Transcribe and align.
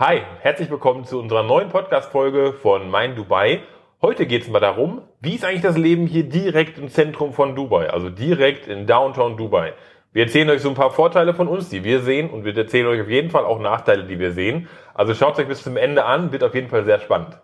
Hi, 0.00 0.22
herzlich 0.42 0.70
willkommen 0.70 1.02
zu 1.02 1.18
unserer 1.18 1.42
neuen 1.42 1.70
Podcast-Folge 1.70 2.52
von 2.52 2.88
Mein 2.88 3.16
Dubai. 3.16 3.62
Heute 4.00 4.26
geht 4.26 4.42
es 4.42 4.48
mal 4.48 4.60
darum, 4.60 5.02
wie 5.18 5.34
ist 5.34 5.44
eigentlich 5.44 5.62
das 5.62 5.76
Leben 5.76 6.06
hier 6.06 6.22
direkt 6.22 6.78
im 6.78 6.88
Zentrum 6.88 7.32
von 7.32 7.56
Dubai, 7.56 7.90
also 7.90 8.08
direkt 8.08 8.68
in 8.68 8.86
Downtown 8.86 9.36
Dubai. 9.36 9.72
Wir 10.12 10.22
erzählen 10.22 10.48
euch 10.50 10.62
so 10.62 10.68
ein 10.68 10.76
paar 10.76 10.92
Vorteile 10.92 11.34
von 11.34 11.48
uns, 11.48 11.68
die 11.68 11.82
wir 11.82 11.98
sehen 11.98 12.30
und 12.30 12.44
wir 12.44 12.56
erzählen 12.56 12.86
euch 12.86 13.00
auf 13.00 13.08
jeden 13.08 13.30
Fall 13.30 13.44
auch 13.44 13.58
Nachteile, 13.58 14.04
die 14.04 14.20
wir 14.20 14.30
sehen. 14.30 14.68
Also 14.94 15.14
schaut 15.14 15.36
euch 15.36 15.48
bis 15.48 15.64
zum 15.64 15.76
Ende 15.76 16.04
an, 16.04 16.30
wird 16.30 16.44
auf 16.44 16.54
jeden 16.54 16.68
Fall 16.68 16.84
sehr 16.84 17.00
spannend. 17.00 17.36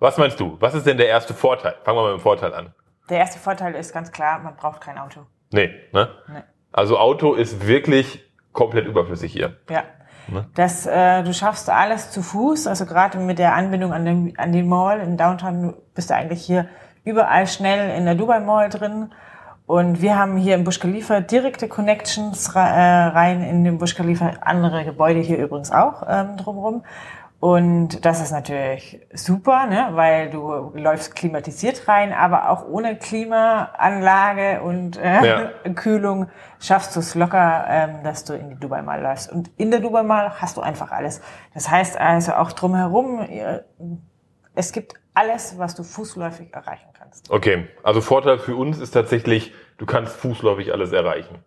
Was 0.00 0.18
meinst 0.18 0.40
du? 0.40 0.56
Was 0.58 0.74
ist 0.74 0.84
denn 0.84 0.96
der 0.96 1.06
erste 1.06 1.32
Vorteil? 1.32 1.76
Fangen 1.84 1.96
wir 1.96 2.02
mal 2.02 2.12
mit 2.14 2.20
dem 2.20 2.24
Vorteil 2.24 2.54
an. 2.54 2.74
Der 3.08 3.18
erste 3.18 3.38
Vorteil 3.38 3.76
ist 3.76 3.92
ganz 3.92 4.10
klar, 4.10 4.40
man 4.40 4.56
braucht 4.56 4.80
kein 4.80 4.98
Auto. 4.98 5.26
Nee, 5.52 5.70
ne? 5.92 6.08
Nee. 6.26 6.42
Also 6.72 6.98
Auto 6.98 7.34
ist 7.34 7.68
wirklich 7.68 8.28
komplett 8.52 8.86
überflüssig 8.86 9.32
hier. 9.32 9.58
Ja. 9.70 9.84
Ne? 10.30 10.46
Das, 10.54 10.86
äh, 10.86 11.22
du 11.22 11.32
schaffst 11.32 11.70
alles 11.70 12.10
zu 12.10 12.22
Fuß, 12.22 12.66
also 12.66 12.86
gerade 12.86 13.18
mit 13.18 13.38
der 13.38 13.54
Anbindung 13.54 13.92
an 13.92 14.04
den, 14.04 14.38
an 14.38 14.52
den 14.52 14.68
Mall 14.68 15.00
in 15.00 15.16
Downtown 15.16 15.74
bist 15.94 16.10
du 16.10 16.14
eigentlich 16.14 16.44
hier 16.44 16.66
überall 17.04 17.46
schnell 17.46 17.96
in 17.96 18.04
der 18.04 18.14
Dubai 18.14 18.40
Mall 18.40 18.68
drin. 18.68 19.10
Und 19.66 20.00
wir 20.00 20.18
haben 20.18 20.38
hier 20.38 20.54
im 20.54 20.64
Busch 20.64 20.80
Khalifa 20.80 21.20
direkte 21.20 21.68
Connections 21.68 22.54
äh, 22.54 22.58
rein 22.58 23.42
in 23.42 23.64
den 23.64 23.78
Busch 23.78 23.94
Khalifa, 23.94 24.32
andere 24.40 24.84
Gebäude 24.84 25.20
hier 25.20 25.38
übrigens 25.38 25.70
auch 25.70 26.02
ähm, 26.08 26.38
drumherum. 26.38 26.84
Und 27.40 28.04
das 28.04 28.20
ist 28.20 28.32
natürlich 28.32 29.00
super, 29.12 29.66
ne? 29.66 29.90
weil 29.92 30.28
du 30.28 30.72
läufst 30.74 31.14
klimatisiert 31.14 31.86
rein, 31.86 32.12
aber 32.12 32.50
auch 32.50 32.66
ohne 32.66 32.96
Klimaanlage 32.96 34.60
und 34.62 34.96
äh, 34.96 35.24
ja. 35.24 35.50
Kühlung 35.76 36.28
schaffst 36.58 36.96
du 36.96 37.00
es 37.00 37.14
locker, 37.14 37.64
ähm, 37.68 38.02
dass 38.02 38.24
du 38.24 38.32
in 38.32 38.50
die 38.50 38.56
Dubai 38.56 38.82
Mall 38.82 39.02
läufst. 39.02 39.30
Und 39.30 39.52
in 39.56 39.70
der 39.70 39.78
Dubai 39.78 40.02
Mall 40.02 40.40
hast 40.40 40.56
du 40.56 40.62
einfach 40.62 40.90
alles. 40.90 41.20
Das 41.54 41.70
heißt 41.70 41.96
also 41.96 42.32
auch 42.32 42.50
drumherum, 42.50 43.24
es 44.56 44.72
gibt 44.72 44.94
alles, 45.14 45.58
was 45.58 45.76
du 45.76 45.84
fußläufig 45.84 46.52
erreichen 46.52 46.88
kannst. 46.92 47.30
Okay, 47.30 47.68
also 47.84 48.00
Vorteil 48.00 48.38
für 48.38 48.56
uns 48.56 48.78
ist 48.80 48.90
tatsächlich, 48.90 49.52
du 49.76 49.86
kannst 49.86 50.16
fußläufig 50.16 50.72
alles 50.72 50.90
erreichen. 50.90 51.38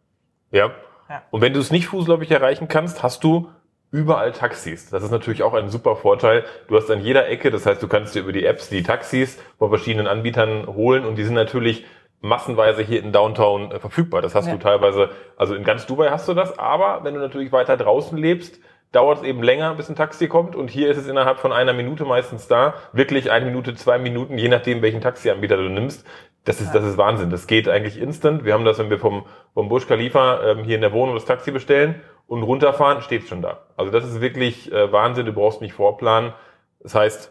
Ja? 0.52 0.72
ja. 1.10 1.22
Und 1.32 1.42
wenn 1.42 1.52
du 1.52 1.60
es 1.60 1.70
nicht 1.70 1.88
fußläufig 1.88 2.32
erreichen 2.32 2.70
kannst, 2.70 3.04
hast 3.04 3.26
du 3.26 3.50
überall 3.92 4.32
Taxis. 4.32 4.90
Das 4.90 5.04
ist 5.04 5.12
natürlich 5.12 5.44
auch 5.44 5.54
ein 5.54 5.70
super 5.70 5.96
Vorteil. 5.96 6.46
Du 6.68 6.78
hast 6.78 6.90
an 6.90 7.02
jeder 7.02 7.28
Ecke, 7.28 7.52
das 7.52 7.66
heißt, 7.66 7.84
du 7.84 7.88
kannst 7.88 8.16
dir 8.16 8.22
über 8.22 8.32
die 8.32 8.46
Apps 8.46 8.70
die 8.70 8.84
Taxis 8.84 9.38
von 9.60 9.70
verschiedenen 9.70 10.08
Anbietern 10.08 10.66
holen 10.68 11.06
und 11.06 11.18
die 11.18 11.24
sind 11.24 11.36
natürlich 11.36 11.86
massenweise 12.22 12.84
hier 12.84 13.04
in 13.04 13.12
Downtown 13.12 13.72
äh, 13.72 13.80
verfügbar. 13.80 14.22
Das 14.22 14.36
hast 14.36 14.48
ja. 14.48 14.54
du 14.54 14.60
teilweise, 14.60 15.10
also 15.38 15.56
in 15.56 15.64
ganz 15.64 15.86
Dubai 15.86 16.10
hast 16.10 16.28
du 16.28 16.34
das, 16.34 16.58
aber 16.58 17.04
wenn 17.04 17.16
du 17.16 17.20
natürlich 17.20 17.52
weiter 17.52 17.78
draußen 17.78 18.18
lebst, 18.18 18.60
dauert 18.92 19.20
es 19.20 19.24
eben 19.24 19.42
länger, 19.42 19.76
bis 19.76 19.90
ein 19.90 19.96
Taxi 19.96 20.28
kommt 20.28 20.56
und 20.56 20.70
hier 20.70 20.90
ist 20.90 20.98
es 20.98 21.08
innerhalb 21.08 21.40
von 21.40 21.52
einer 21.52 21.74
Minute 21.74 22.06
meistens 22.06 22.48
da. 22.48 22.76
Wirklich 22.94 23.32
eine 23.32 23.46
Minute, 23.46 23.74
zwei 23.76 23.98
Minuten, 23.98 24.38
je 24.38 24.50
nachdem, 24.50 24.82
welchen 24.82 25.02
Taxianbieter 25.02 25.58
du 25.58 25.70
nimmst. 25.70 26.06
Das 26.44 26.60
ist, 26.60 26.74
das 26.74 26.84
ist 26.84 26.98
Wahnsinn. 26.98 27.30
Das 27.30 27.46
geht 27.46 27.70
eigentlich 27.70 28.00
instant. 28.00 28.44
Wir 28.44 28.54
haben 28.54 28.66
das, 28.66 28.80
wenn 28.80 28.90
wir 28.90 28.98
vom, 28.98 29.26
vom 29.54 29.70
Bush 29.70 29.88
Khalifa 29.88 30.42
ähm, 30.44 30.64
hier 30.64 30.76
in 30.76 30.82
der 30.82 30.92
Wohnung 30.92 31.16
das 31.16 31.26
Taxi 31.26 31.52
bestellen 31.52 32.02
und 32.32 32.44
runterfahren, 32.44 33.02
steht 33.02 33.28
schon 33.28 33.42
da. 33.42 33.60
Also 33.76 33.92
das 33.92 34.06
ist 34.06 34.22
wirklich 34.22 34.72
äh, 34.72 34.90
Wahnsinn, 34.90 35.26
du 35.26 35.34
brauchst 35.34 35.60
nicht 35.60 35.74
vorplanen. 35.74 36.32
Das 36.80 36.96
heißt, 36.96 37.30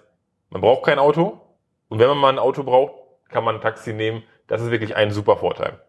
man 0.50 0.60
braucht 0.60 0.84
kein 0.84 0.98
Auto 0.98 1.40
und 1.88 1.98
wenn 1.98 2.08
man 2.08 2.18
mal 2.18 2.28
ein 2.28 2.38
Auto 2.38 2.64
braucht, 2.64 2.92
kann 3.30 3.42
man 3.42 3.54
ein 3.54 3.60
Taxi 3.62 3.94
nehmen. 3.94 4.22
Das 4.46 4.60
ist 4.60 4.70
wirklich 4.70 4.96
ein 4.96 5.10
super 5.10 5.38
Vorteil. 5.38 5.80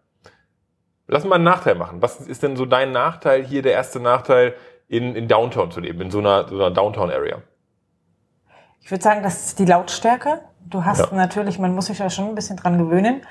Lass 1.08 1.26
mal 1.26 1.36
einen 1.36 1.44
Nachteil 1.44 1.76
machen. 1.76 2.02
Was 2.02 2.22
ist 2.22 2.42
denn 2.42 2.56
so 2.56 2.66
dein 2.66 2.94
Nachteil 2.94 3.44
hier, 3.44 3.62
der 3.62 3.74
erste 3.74 4.00
Nachteil, 4.00 4.56
in, 4.88 5.14
in 5.14 5.28
Downtown 5.28 5.72
zu 5.72 5.82
leben, 5.82 6.00
in 6.00 6.10
so 6.10 6.20
einer, 6.20 6.48
so 6.48 6.56
einer 6.56 6.72
Downtown-Area? 6.72 7.42
Ich 8.80 8.92
würde 8.92 9.04
sagen, 9.04 9.24
das 9.24 9.48
ist 9.48 9.60
die 9.60 9.66
Lautstärke. 9.66 10.40
Du 10.62 10.86
hast 10.86 11.12
ja. 11.12 11.18
natürlich, 11.18 11.60
man 11.60 11.76
muss 11.76 11.88
sich 11.88 12.00
ja 12.00 12.10
schon 12.10 12.30
ein 12.30 12.36
bisschen 12.36 12.56
dran 12.56 12.78
gewöhnen. 12.78 13.24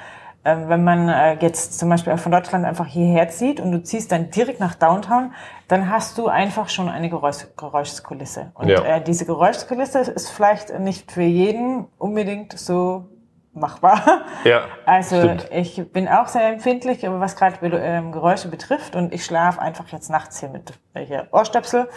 Ähm, 0.43 0.69
wenn 0.69 0.83
man 0.83 1.09
äh, 1.09 1.35
jetzt 1.41 1.79
zum 1.79 1.91
Beispiel 1.91 2.17
von 2.17 2.33
Deutschland 2.33 2.65
einfach 2.65 2.87
hierher 2.87 3.29
zieht 3.29 3.61
und 3.61 3.73
du 3.73 3.83
ziehst 3.83 4.11
dann 4.11 4.31
direkt 4.31 4.59
nach 4.59 4.75
Downtown, 4.75 5.35
dann 5.69 5.91
hast 5.91 6.17
du 6.17 6.29
einfach 6.29 6.71
schon 6.71 6.89
eine 6.89 7.11
Geräusch 7.11 7.47
Geräuschkulisse. 7.59 8.51
Und 8.55 8.69
ja. 8.69 8.83
äh, 8.83 9.05
diese 9.05 9.27
Geräuschkulisse 9.27 10.01
ist 10.01 10.31
vielleicht 10.31 10.79
nicht 10.79 11.13
für 11.13 11.23
jeden 11.23 11.87
unbedingt 11.99 12.59
so 12.59 13.09
machbar. 13.53 14.01
Ja, 14.45 14.63
also 14.87 15.21
stimmt. 15.21 15.51
ich 15.53 15.93
bin 15.93 16.09
auch 16.09 16.27
sehr 16.27 16.49
empfindlich, 16.49 17.03
was 17.03 17.37
gerade 17.37 17.59
ähm, 17.77 18.11
Geräusche 18.11 18.49
betrifft 18.49 18.97
und 18.97 19.13
ich 19.13 19.23
schlafe 19.23 19.61
einfach 19.61 19.89
jetzt 19.89 20.09
nachts 20.09 20.41
hier 20.41 20.49
mit 20.49 20.73
äh, 20.95 21.05
hier 21.05 21.29
Ohrstöpsel 21.33 21.89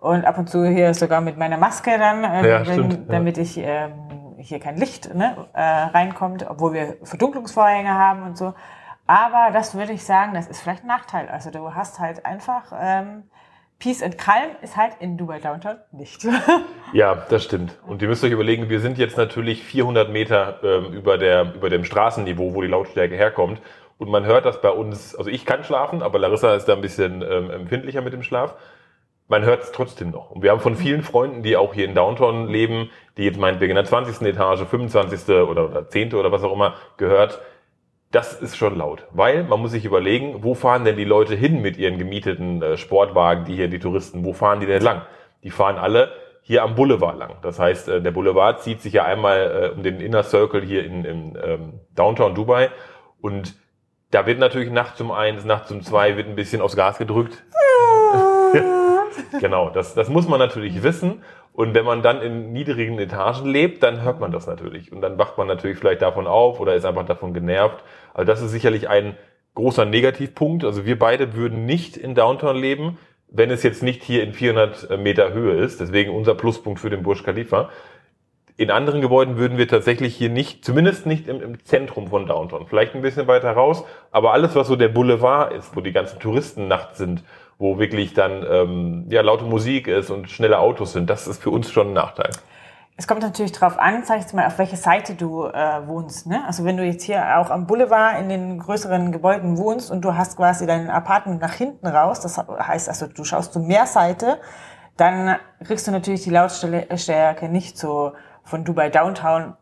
und 0.00 0.24
ab 0.24 0.36
und 0.38 0.50
zu 0.50 0.66
hier 0.66 0.92
sogar 0.94 1.20
mit 1.20 1.38
meiner 1.38 1.58
Maske 1.58 1.96
dann, 1.96 2.24
äh, 2.24 2.48
ja, 2.48 2.66
wenn, 2.66 2.90
stimmt, 2.90 3.12
damit 3.12 3.38
ich 3.38 3.56
ähm, 3.58 3.92
hier 4.42 4.60
kein 4.60 4.76
Licht 4.76 5.14
ne, 5.14 5.48
äh, 5.52 5.62
reinkommt, 5.62 6.46
obwohl 6.48 6.72
wir 6.72 6.96
Verdunklungsvorhänge 7.02 7.94
haben 7.94 8.22
und 8.22 8.36
so. 8.36 8.54
Aber 9.06 9.50
das 9.52 9.74
würde 9.74 9.92
ich 9.92 10.04
sagen, 10.04 10.34
das 10.34 10.46
ist 10.46 10.60
vielleicht 10.60 10.84
ein 10.84 10.88
Nachteil. 10.88 11.28
Also 11.28 11.50
du 11.50 11.74
hast 11.74 11.98
halt 11.98 12.24
einfach 12.24 12.72
ähm, 12.80 13.24
Peace 13.78 14.02
and 14.02 14.16
Calm 14.16 14.50
ist 14.62 14.76
halt 14.76 14.92
in 15.00 15.18
Dubai 15.18 15.40
Downtown 15.40 15.76
nicht. 15.90 16.24
ja, 16.92 17.16
das 17.28 17.42
stimmt. 17.42 17.78
Und 17.84 18.00
ihr 18.00 18.06
müsst 18.06 18.22
euch 18.22 18.30
überlegen, 18.30 18.68
wir 18.68 18.78
sind 18.78 18.96
jetzt 18.96 19.16
natürlich 19.16 19.64
400 19.64 20.08
Meter 20.08 20.60
ähm, 20.62 20.92
über, 20.92 21.18
der, 21.18 21.52
über 21.54 21.68
dem 21.68 21.84
Straßenniveau, 21.84 22.54
wo 22.54 22.62
die 22.62 22.68
Lautstärke 22.68 23.16
herkommt. 23.16 23.60
Und 23.98 24.08
man 24.08 24.24
hört 24.24 24.44
das 24.44 24.60
bei 24.60 24.70
uns, 24.70 25.16
also 25.16 25.30
ich 25.30 25.44
kann 25.44 25.64
schlafen, 25.64 26.02
aber 26.02 26.20
Larissa 26.20 26.54
ist 26.54 26.66
da 26.66 26.74
ein 26.74 26.80
bisschen 26.80 27.22
ähm, 27.22 27.50
empfindlicher 27.50 28.02
mit 28.02 28.12
dem 28.12 28.22
Schlaf 28.22 28.54
man 29.28 29.44
hört 29.44 29.62
es 29.62 29.72
trotzdem 29.72 30.10
noch. 30.10 30.30
Und 30.30 30.42
wir 30.42 30.50
haben 30.50 30.60
von 30.60 30.76
vielen 30.76 31.02
Freunden, 31.02 31.42
die 31.42 31.56
auch 31.56 31.74
hier 31.74 31.86
in 31.86 31.94
Downtown 31.94 32.48
leben, 32.48 32.90
die 33.16 33.24
jetzt 33.24 33.38
meinetwegen 33.38 33.70
in 33.70 33.76
der 33.76 33.84
20. 33.84 34.26
Etage, 34.26 34.64
25. 34.64 35.28
oder, 35.28 35.70
oder 35.70 35.88
10. 35.88 36.14
oder 36.14 36.32
was 36.32 36.42
auch 36.42 36.52
immer 36.52 36.74
gehört, 36.96 37.40
das 38.10 38.34
ist 38.34 38.56
schon 38.56 38.76
laut. 38.76 39.06
Weil 39.10 39.42
man 39.44 39.60
muss 39.60 39.72
sich 39.72 39.84
überlegen, 39.84 40.42
wo 40.42 40.54
fahren 40.54 40.84
denn 40.84 40.96
die 40.96 41.04
Leute 41.04 41.34
hin 41.34 41.62
mit 41.62 41.78
ihren 41.78 41.98
gemieteten 41.98 42.62
äh, 42.62 42.76
Sportwagen, 42.76 43.44
die 43.46 43.56
hier 43.56 43.68
die 43.68 43.78
Touristen, 43.78 44.24
wo 44.24 44.34
fahren 44.34 44.60
die 44.60 44.66
denn 44.66 44.82
lang? 44.82 45.02
Die 45.42 45.50
fahren 45.50 45.78
alle 45.78 46.12
hier 46.42 46.62
am 46.62 46.74
Boulevard 46.74 47.18
lang. 47.18 47.36
Das 47.42 47.58
heißt, 47.58 47.88
äh, 47.88 48.02
der 48.02 48.10
Boulevard 48.10 48.62
zieht 48.62 48.82
sich 48.82 48.92
ja 48.92 49.04
einmal 49.04 49.72
äh, 49.72 49.76
um 49.76 49.82
den 49.82 50.00
Inner 50.00 50.24
Circle 50.24 50.62
hier 50.62 50.84
in, 50.84 51.04
in 51.04 51.38
ähm, 51.42 51.80
Downtown 51.94 52.34
Dubai 52.34 52.70
und 53.20 53.54
da 54.10 54.26
wird 54.26 54.38
natürlich 54.38 54.70
nachts 54.70 55.00
um 55.00 55.10
eins, 55.10 55.46
nachts 55.46 55.70
um 55.70 55.80
zwei 55.80 56.18
wird 56.18 56.28
ein 56.28 56.36
bisschen 56.36 56.60
aufs 56.60 56.76
Gas 56.76 56.98
gedrückt. 56.98 57.42
genau, 59.42 59.68
das, 59.68 59.94
das 59.94 60.08
muss 60.08 60.26
man 60.26 60.38
natürlich 60.38 60.82
wissen. 60.82 61.22
Und 61.52 61.74
wenn 61.74 61.84
man 61.84 62.00
dann 62.00 62.22
in 62.22 62.52
niedrigen 62.52 62.98
Etagen 62.98 63.46
lebt, 63.46 63.82
dann 63.82 64.00
hört 64.02 64.20
man 64.20 64.32
das 64.32 64.46
natürlich. 64.46 64.90
Und 64.90 65.02
dann 65.02 65.18
wacht 65.18 65.36
man 65.36 65.46
natürlich 65.46 65.78
vielleicht 65.78 66.00
davon 66.00 66.26
auf 66.26 66.60
oder 66.60 66.74
ist 66.74 66.86
einfach 66.86 67.04
davon 67.04 67.34
genervt. 67.34 67.84
Also 68.14 68.26
das 68.26 68.40
ist 68.40 68.52
sicherlich 68.52 68.88
ein 68.88 69.16
großer 69.54 69.84
Negativpunkt. 69.84 70.64
Also 70.64 70.86
wir 70.86 70.98
beide 70.98 71.34
würden 71.34 71.66
nicht 71.66 71.98
in 71.98 72.14
Downtown 72.14 72.56
leben, 72.56 72.96
wenn 73.28 73.50
es 73.50 73.62
jetzt 73.62 73.82
nicht 73.82 74.02
hier 74.02 74.22
in 74.22 74.32
400 74.32 74.98
Meter 74.98 75.34
Höhe 75.34 75.62
ist. 75.62 75.80
Deswegen 75.80 76.14
unser 76.14 76.34
Pluspunkt 76.34 76.80
für 76.80 76.88
den 76.88 77.02
Burj 77.02 77.22
Khalifa. 77.22 77.68
In 78.56 78.70
anderen 78.70 79.00
Gebäuden 79.00 79.36
würden 79.38 79.58
wir 79.58 79.66
tatsächlich 79.66 80.14
hier 80.14 80.28
nicht, 80.28 80.64
zumindest 80.64 81.04
nicht 81.04 81.26
im, 81.26 81.42
im, 81.42 81.64
Zentrum 81.64 82.08
von 82.08 82.26
Downtown, 82.26 82.66
vielleicht 82.66 82.94
ein 82.94 83.00
bisschen 83.02 83.26
weiter 83.26 83.50
raus, 83.50 83.82
aber 84.10 84.34
alles, 84.34 84.54
was 84.54 84.68
so 84.68 84.76
der 84.76 84.88
Boulevard 84.88 85.54
ist, 85.54 85.74
wo 85.74 85.80
die 85.80 85.90
ganzen 85.90 86.20
Touristen 86.20 86.68
nachts 86.68 86.98
sind 86.98 87.24
wo 87.58 87.78
wirklich 87.78 88.14
dann 88.14 88.44
ähm, 88.48 89.06
ja, 89.08 89.22
laute 89.22 89.44
Musik 89.44 89.88
ist 89.88 90.10
und 90.10 90.30
schnelle 90.30 90.58
Autos 90.58 90.92
sind. 90.92 91.08
Das 91.08 91.26
ist 91.26 91.42
für 91.42 91.50
uns 91.50 91.70
schon 91.70 91.88
ein 91.88 91.92
Nachteil. 91.92 92.30
Es 92.96 93.08
kommt 93.08 93.22
natürlich 93.22 93.52
darauf 93.52 93.78
an, 93.78 94.04
sag 94.04 94.20
ich 94.20 94.32
mal, 94.32 94.46
auf 94.46 94.58
welche 94.58 94.76
Seite 94.76 95.14
du 95.14 95.46
äh, 95.46 95.86
wohnst. 95.86 96.26
Ne? 96.26 96.44
Also 96.46 96.64
wenn 96.64 96.76
du 96.76 96.84
jetzt 96.84 97.04
hier 97.04 97.38
auch 97.38 97.50
am 97.50 97.66
Boulevard 97.66 98.20
in 98.20 98.28
den 98.28 98.58
größeren 98.58 99.12
Gebäuden 99.12 99.56
wohnst 99.56 99.90
und 99.90 100.02
du 100.02 100.14
hast 100.14 100.36
quasi 100.36 100.66
dein 100.66 100.90
Apartment 100.90 101.40
nach 101.40 101.54
hinten 101.54 101.86
raus, 101.86 102.20
das 102.20 102.38
heißt 102.38 102.88
also, 102.88 103.06
du 103.06 103.24
schaust 103.24 103.54
zu 103.54 103.60
mehr 103.60 103.86
Seite, 103.86 104.38
dann 104.96 105.36
kriegst 105.64 105.86
du 105.86 105.90
natürlich 105.90 106.22
die 106.22 106.30
Lautstärke 106.30 107.48
nicht 107.48 107.78
so 107.78 108.12
von 108.44 108.64
Dubai 108.64 108.90
Downtown 108.90 109.56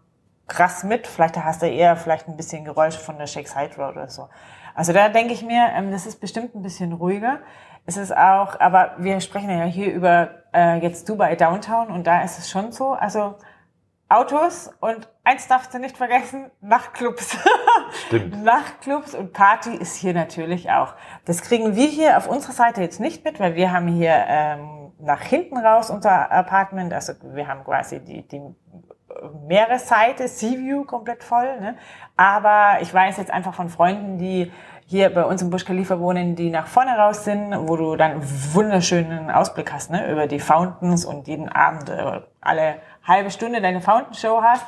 krass 0.48 0.82
mit. 0.82 1.06
Vielleicht 1.06 1.36
hast 1.36 1.62
du 1.62 1.66
eher 1.66 1.96
vielleicht 1.96 2.26
ein 2.26 2.36
bisschen 2.36 2.64
Geräusche 2.64 2.98
von 2.98 3.16
der 3.16 3.28
Shake 3.28 3.48
Side 3.48 3.76
Road 3.78 3.92
oder 3.92 4.08
so. 4.08 4.28
Also 4.74 4.92
da 4.92 5.08
denke 5.08 5.32
ich 5.32 5.42
mir, 5.42 5.68
ähm, 5.74 5.92
das 5.92 6.04
ist 6.04 6.20
bestimmt 6.20 6.54
ein 6.54 6.62
bisschen 6.62 6.92
ruhiger 6.92 7.38
ist 7.86 7.96
es 7.96 8.12
auch, 8.12 8.58
aber 8.60 8.92
wir 8.98 9.20
sprechen 9.20 9.50
ja 9.50 9.64
hier 9.64 9.92
über 9.92 10.30
äh, 10.54 10.78
jetzt 10.78 11.08
Dubai 11.08 11.36
Downtown 11.36 11.88
und 11.88 12.06
da 12.06 12.22
ist 12.22 12.38
es 12.38 12.50
schon 12.50 12.72
so, 12.72 12.92
also 12.92 13.36
Autos 14.08 14.72
und 14.80 15.08
eins 15.22 15.46
darfst 15.46 15.72
du 15.72 15.78
nicht 15.78 15.96
vergessen, 15.96 16.50
Nachtclubs. 16.60 17.36
Stimmt. 18.06 18.42
Nachtclubs 18.42 19.14
und 19.14 19.32
Party 19.32 19.74
ist 19.76 19.94
hier 19.96 20.14
natürlich 20.14 20.68
auch. 20.70 20.94
Das 21.26 21.42
kriegen 21.42 21.76
wir 21.76 21.86
hier 21.86 22.16
auf 22.16 22.26
unserer 22.26 22.52
Seite 22.52 22.80
jetzt 22.80 22.98
nicht 22.98 23.24
mit, 23.24 23.38
weil 23.38 23.54
wir 23.54 23.72
haben 23.72 23.86
hier 23.86 24.24
ähm, 24.26 24.92
nach 24.98 25.22
hinten 25.22 25.56
raus 25.58 25.90
unser 25.90 26.30
Apartment, 26.32 26.92
also 26.92 27.12
wir 27.22 27.46
haben 27.46 27.62
quasi 27.62 28.00
die, 28.00 28.26
die 28.26 28.42
Meeresseite, 29.46 30.28
Sea 30.28 30.58
View 30.58 30.84
komplett 30.84 31.22
voll. 31.22 31.60
Ne? 31.60 31.76
Aber 32.16 32.78
ich 32.80 32.92
weiß 32.92 33.16
jetzt 33.16 33.30
einfach 33.30 33.54
von 33.54 33.68
Freunden, 33.68 34.18
die 34.18 34.52
hier 34.90 35.14
bei 35.14 35.22
uns 35.22 35.40
im 35.40 35.50
Burj 35.50 35.64
Khalifa 35.64 36.00
wohnen, 36.00 36.34
die 36.34 36.50
nach 36.50 36.66
vorne 36.66 36.98
raus 36.98 37.24
sind, 37.24 37.54
wo 37.68 37.76
du 37.76 37.94
dann 37.94 38.20
wunderschönen 38.52 39.30
Ausblick 39.30 39.72
hast 39.72 39.92
ne? 39.92 40.10
über 40.10 40.26
die 40.26 40.40
Fountains 40.40 41.04
und 41.04 41.28
jeden 41.28 41.48
Abend 41.48 41.88
äh, 41.88 42.22
alle 42.40 42.74
halbe 43.04 43.30
Stunde 43.30 43.60
deine 43.60 43.80
Fountain 43.80 44.14
Show 44.14 44.42
hast. 44.42 44.66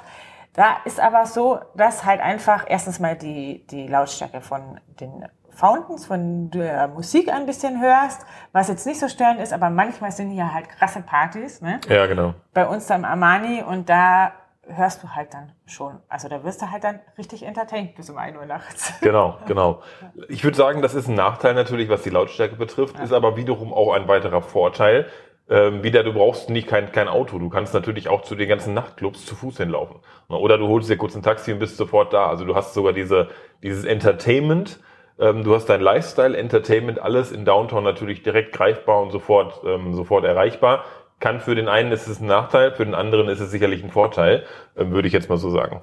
Da 0.54 0.76
ist 0.84 1.00
aber 1.00 1.26
so, 1.26 1.58
dass 1.74 2.04
halt 2.04 2.20
einfach 2.20 2.66
erstens 2.69 3.00
mal 3.00 3.16
die, 3.16 3.66
die 3.66 3.88
Lautstärke 3.88 4.42
von 4.42 4.78
den 5.00 5.24
Fountains, 5.50 6.06
von 6.06 6.50
der 6.50 6.86
Musik 6.86 7.28
ein 7.28 7.44
bisschen 7.44 7.80
hörst, 7.80 8.24
was 8.52 8.69
jetzt 8.69 8.86
nicht 8.86 9.00
so 9.00 9.08
störend 9.08 9.40
ist, 9.40 9.52
aber 9.52 9.70
manchmal 9.70 10.12
sind 10.12 10.30
hier 10.30 10.54
halt 10.54 10.69
krasse 10.69 11.02
Partys. 11.02 11.60
Ne? 11.60 11.80
Ja, 11.88 12.06
genau. 12.06 12.34
Bei 12.54 12.69
uns 12.69 12.86
da 12.86 12.94
im 12.94 13.04
Armani 13.04 13.64
und 13.64 13.88
da 13.88 14.30
hörst 14.67 15.03
du 15.03 15.09
halt 15.09 15.35
dann 15.35 15.53
schon. 15.67 15.99
Also 16.09 16.29
da 16.29 16.44
wirst 16.44 16.62
du 16.62 16.70
halt 16.70 16.85
dann 16.85 17.00
richtig 17.19 17.43
entertained 17.44 17.94
bis 17.94 18.09
um 18.11 18.17
1 18.17 18.37
Uhr 18.37 18.47
nachts. 18.47 18.94
Genau, 19.00 19.38
genau. 19.47 19.82
Ich 20.29 20.44
würde 20.44 20.56
sagen, 20.56 20.82
das 20.82 20.94
ist 20.94 21.09
ein 21.09 21.14
Nachteil 21.14 21.55
natürlich, 21.55 21.88
was 21.88 22.03
die 22.03 22.11
Lautstärke 22.11 22.56
betrifft, 22.56 22.97
ja. 22.99 23.05
ist 23.05 23.12
aber 23.12 23.37
wiederum 23.37 23.73
auch 23.73 23.93
ein 23.93 24.06
weiterer 24.06 24.43
Vorteil. 24.43 25.06
Ähm, 25.50 25.82
wieder, 25.82 26.05
du 26.05 26.12
brauchst 26.12 26.50
nicht 26.50 26.69
kein, 26.69 26.93
kein 26.93 27.09
Auto. 27.09 27.38
Du 27.38 27.49
kannst 27.49 27.75
natürlich 27.75 28.09
auch 28.09 28.23
zu 28.23 28.37
den 28.37 28.49
ganzen 28.49 28.75
Nachtclubs 28.75 29.26
zu 29.26 29.35
Fuß 29.35 29.56
hinlaufen. 29.56 29.97
Oder 30.29 30.56
du 30.56 30.69
holst 30.69 30.88
dir 30.88 30.97
kurz 30.97 31.17
ein 31.17 31.23
Taxi 31.23 31.53
und 31.53 31.58
bist 31.58 31.76
sofort 31.76 32.12
da. 32.12 32.29
Also 32.29 32.44
du 32.44 32.55
hast 32.55 32.75
sogar 32.75 32.93
diese, 32.93 33.29
dieses 33.62 33.85
Entertainment, 33.85 34.79
ähm, 35.19 35.43
du 35.43 35.55
hast 35.55 35.67
dein 35.67 35.81
Lifestyle, 35.81 36.37
Entertainment, 36.37 37.00
alles 37.00 37.32
in 37.32 37.44
Downtown 37.44 37.85
natürlich 37.85 38.23
direkt 38.23 38.53
greifbar 38.53 39.03
und 39.03 39.11
sofort, 39.11 39.61
ähm, 39.67 39.94
sofort 39.94 40.25
erreichbar 40.25 40.85
kann 41.22 41.40
für 41.40 41.54
den 41.54 41.69
einen 41.69 41.92
ist 41.92 42.06
es 42.08 42.20
ein 42.20 42.26
Nachteil, 42.26 42.72
für 42.72 42.84
den 42.84 42.94
anderen 42.94 43.28
ist 43.28 43.40
es 43.40 43.50
sicherlich 43.50 43.82
ein 43.82 43.90
Vorteil, 43.90 44.44
ähm, 44.76 44.90
würde 44.90 45.08
ich 45.08 45.14
jetzt 45.14 45.30
mal 45.30 45.38
so 45.38 45.50
sagen. 45.50 45.80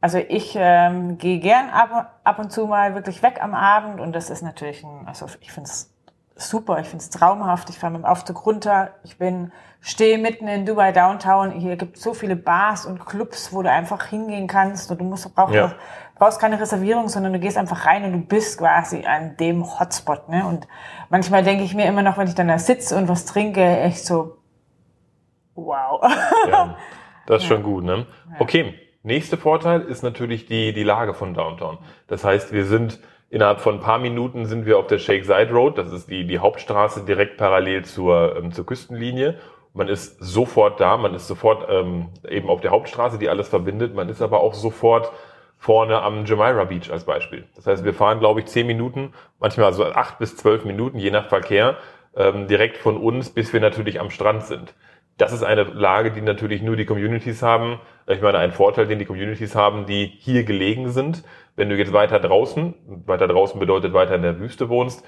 Also 0.00 0.18
ich 0.18 0.56
ähm, 0.58 1.18
gehe 1.18 1.40
gern 1.40 1.68
ab, 1.70 2.20
ab 2.22 2.38
und 2.38 2.52
zu 2.52 2.66
mal 2.66 2.94
wirklich 2.94 3.22
weg 3.22 3.40
am 3.42 3.52
Abend 3.52 4.00
und 4.00 4.12
das 4.14 4.30
ist 4.30 4.42
natürlich 4.42 4.84
ein, 4.84 5.06
also 5.06 5.26
ich 5.40 5.52
finde 5.52 5.68
es 5.68 5.92
super, 6.36 6.78
ich 6.78 6.86
finde 6.86 7.02
es 7.02 7.10
traumhaft. 7.10 7.68
Ich 7.68 7.78
fahre 7.78 7.92
mit 7.92 8.02
dem 8.02 8.04
Aufzug 8.04 8.46
runter, 8.46 8.92
ich 9.02 9.18
bin, 9.18 9.52
stehe 9.80 10.16
mitten 10.18 10.46
in 10.46 10.64
Dubai 10.64 10.92
Downtown. 10.92 11.50
Hier 11.50 11.76
gibt 11.76 11.96
es 11.96 12.02
so 12.04 12.14
viele 12.14 12.36
Bars 12.36 12.86
und 12.86 13.04
Clubs, 13.04 13.52
wo 13.52 13.62
du 13.62 13.70
einfach 13.70 14.06
hingehen 14.06 14.46
kannst 14.46 14.90
und 14.92 15.00
du 15.00 15.04
musst 15.04 15.34
brauchst, 15.34 15.54
ja. 15.54 15.72
brauchst 16.14 16.40
keine 16.40 16.60
Reservierung, 16.60 17.08
sondern 17.08 17.32
du 17.32 17.40
gehst 17.40 17.58
einfach 17.58 17.84
rein 17.84 18.04
und 18.04 18.12
du 18.12 18.18
bist 18.18 18.58
quasi 18.58 19.04
an 19.04 19.36
dem 19.36 19.80
Hotspot. 19.80 20.28
Ne? 20.28 20.46
Und 20.46 20.68
manchmal 21.10 21.42
denke 21.42 21.64
ich 21.64 21.74
mir 21.74 21.86
immer 21.86 22.02
noch, 22.02 22.16
wenn 22.16 22.28
ich 22.28 22.36
dann 22.36 22.46
da 22.46 22.60
sitze 22.60 22.96
und 22.96 23.08
was 23.08 23.24
trinke, 23.24 23.80
echt 23.80 24.06
so, 24.06 24.37
Wow. 25.58 26.00
ja, 26.48 26.76
das 27.26 27.42
ist 27.42 27.48
schon 27.48 27.64
gut, 27.64 27.82
ne? 27.82 28.06
Okay, 28.38 28.74
nächster 29.02 29.36
Vorteil 29.36 29.80
ist 29.80 30.02
natürlich 30.02 30.46
die, 30.46 30.72
die 30.72 30.84
Lage 30.84 31.14
von 31.14 31.34
Downtown. 31.34 31.78
Das 32.06 32.24
heißt, 32.24 32.52
wir 32.52 32.64
sind 32.64 33.00
innerhalb 33.28 33.60
von 33.60 33.76
ein 33.76 33.80
paar 33.80 33.98
Minuten 33.98 34.46
sind 34.46 34.66
wir 34.66 34.78
auf 34.78 34.86
der 34.86 34.98
Shake 34.98 35.24
Side 35.24 35.50
Road. 35.50 35.76
Das 35.76 35.92
ist 35.92 36.08
die, 36.08 36.26
die 36.26 36.38
Hauptstraße 36.38 37.04
direkt 37.04 37.38
parallel 37.38 37.84
zur, 37.84 38.36
ähm, 38.36 38.52
zur 38.52 38.66
Küstenlinie. 38.66 39.34
Man 39.74 39.88
ist 39.88 40.18
sofort 40.20 40.80
da, 40.80 40.96
man 40.96 41.14
ist 41.14 41.26
sofort 41.26 41.68
ähm, 41.68 42.10
eben 42.28 42.48
auf 42.48 42.60
der 42.60 42.70
Hauptstraße, 42.70 43.18
die 43.18 43.28
alles 43.28 43.48
verbindet. 43.48 43.94
Man 43.94 44.08
ist 44.08 44.22
aber 44.22 44.40
auch 44.40 44.54
sofort 44.54 45.10
vorne 45.56 46.00
am 46.00 46.24
Jumeirah 46.24 46.64
Beach 46.64 46.90
als 46.90 47.04
Beispiel. 47.04 47.44
Das 47.56 47.66
heißt, 47.66 47.84
wir 47.84 47.94
fahren, 47.94 48.20
glaube 48.20 48.40
ich, 48.40 48.46
zehn 48.46 48.66
Minuten, 48.66 49.12
manchmal 49.40 49.72
so 49.72 49.84
acht 49.84 50.20
bis 50.20 50.36
zwölf 50.36 50.64
Minuten, 50.64 50.98
je 50.98 51.10
nach 51.10 51.26
Verkehr, 51.26 51.76
ähm, 52.16 52.46
direkt 52.46 52.76
von 52.76 52.96
uns, 52.96 53.30
bis 53.30 53.52
wir 53.52 53.60
natürlich 53.60 53.98
am 53.98 54.10
Strand 54.10 54.44
sind 54.44 54.72
das 55.18 55.32
ist 55.32 55.42
eine 55.42 55.64
Lage, 55.64 56.12
die 56.12 56.22
natürlich 56.22 56.62
nur 56.62 56.76
die 56.76 56.86
Communities 56.86 57.42
haben. 57.42 57.80
Ich 58.06 58.22
meine, 58.22 58.38
ein 58.38 58.52
Vorteil, 58.52 58.86
den 58.86 59.00
die 59.00 59.04
Communities 59.04 59.54
haben, 59.54 59.84
die 59.84 60.06
hier 60.20 60.44
gelegen 60.44 60.90
sind. 60.90 61.24
Wenn 61.56 61.68
du 61.68 61.76
jetzt 61.76 61.92
weiter 61.92 62.20
draußen, 62.20 62.74
weiter 63.04 63.26
draußen 63.26 63.58
bedeutet 63.58 63.92
weiter 63.92 64.14
in 64.14 64.22
der 64.22 64.38
Wüste 64.38 64.68
wohnst, 64.68 65.04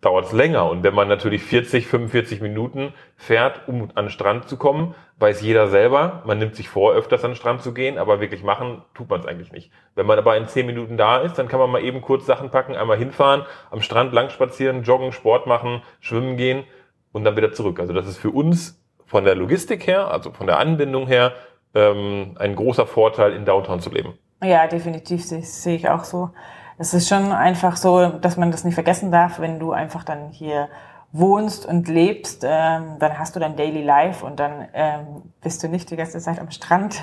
dauert 0.00 0.24
es 0.24 0.32
länger. 0.32 0.70
Und 0.70 0.82
wenn 0.82 0.94
man 0.94 1.06
natürlich 1.08 1.42
40, 1.42 1.86
45 1.86 2.40
Minuten 2.40 2.94
fährt, 3.16 3.68
um 3.68 3.90
an 3.94 4.06
den 4.06 4.10
Strand 4.10 4.48
zu 4.48 4.56
kommen, 4.56 4.94
weiß 5.18 5.42
jeder 5.42 5.68
selber, 5.68 6.22
man 6.24 6.38
nimmt 6.38 6.56
sich 6.56 6.70
vor, 6.70 6.94
öfters 6.94 7.22
an 7.22 7.32
den 7.32 7.36
Strand 7.36 7.62
zu 7.62 7.74
gehen, 7.74 7.98
aber 7.98 8.20
wirklich 8.20 8.42
machen 8.42 8.82
tut 8.94 9.10
man 9.10 9.20
es 9.20 9.26
eigentlich 9.26 9.52
nicht. 9.52 9.70
Wenn 9.94 10.06
man 10.06 10.18
aber 10.18 10.38
in 10.38 10.48
10 10.48 10.64
Minuten 10.64 10.96
da 10.96 11.18
ist, 11.18 11.38
dann 11.38 11.48
kann 11.48 11.60
man 11.60 11.70
mal 11.70 11.84
eben 11.84 12.00
kurz 12.00 12.24
Sachen 12.24 12.48
packen, 12.48 12.74
einmal 12.74 12.96
hinfahren, 12.96 13.44
am 13.70 13.82
Strand 13.82 14.14
lang 14.14 14.30
spazieren, 14.30 14.82
joggen, 14.82 15.12
Sport 15.12 15.46
machen, 15.46 15.82
schwimmen 16.00 16.38
gehen 16.38 16.64
und 17.12 17.24
dann 17.24 17.36
wieder 17.36 17.52
zurück. 17.52 17.78
Also 17.80 17.92
das 17.92 18.06
ist 18.06 18.16
für 18.16 18.30
uns 18.30 18.79
von 19.10 19.24
der 19.24 19.34
Logistik 19.34 19.88
her, 19.88 20.08
also 20.08 20.30
von 20.30 20.46
der 20.46 20.60
Anbindung 20.60 21.08
her, 21.08 21.32
ähm, 21.74 22.36
ein 22.38 22.54
großer 22.54 22.86
Vorteil, 22.86 23.32
in 23.32 23.44
Downtown 23.44 23.80
zu 23.80 23.90
leben. 23.90 24.14
Ja, 24.40 24.68
definitiv 24.68 25.24
sehe 25.24 25.42
seh 25.42 25.74
ich 25.74 25.88
auch 25.88 26.04
so. 26.04 26.30
Es 26.78 26.94
ist 26.94 27.08
schon 27.08 27.32
einfach 27.32 27.76
so, 27.76 28.06
dass 28.06 28.36
man 28.36 28.52
das 28.52 28.62
nicht 28.62 28.74
vergessen 28.74 29.10
darf, 29.10 29.40
wenn 29.40 29.58
du 29.58 29.72
einfach 29.72 30.04
dann 30.04 30.30
hier 30.30 30.68
wohnst 31.10 31.66
und 31.66 31.88
lebst, 31.88 32.44
ähm, 32.48 32.98
dann 33.00 33.18
hast 33.18 33.34
du 33.34 33.40
dein 33.40 33.56
Daily 33.56 33.82
Life 33.82 34.24
und 34.24 34.38
dann 34.38 34.68
ähm, 34.74 35.32
bist 35.42 35.60
du 35.64 35.68
nicht 35.68 35.90
die 35.90 35.96
ganze 35.96 36.20
Zeit 36.20 36.38
am 36.38 36.52
Strand. 36.52 37.02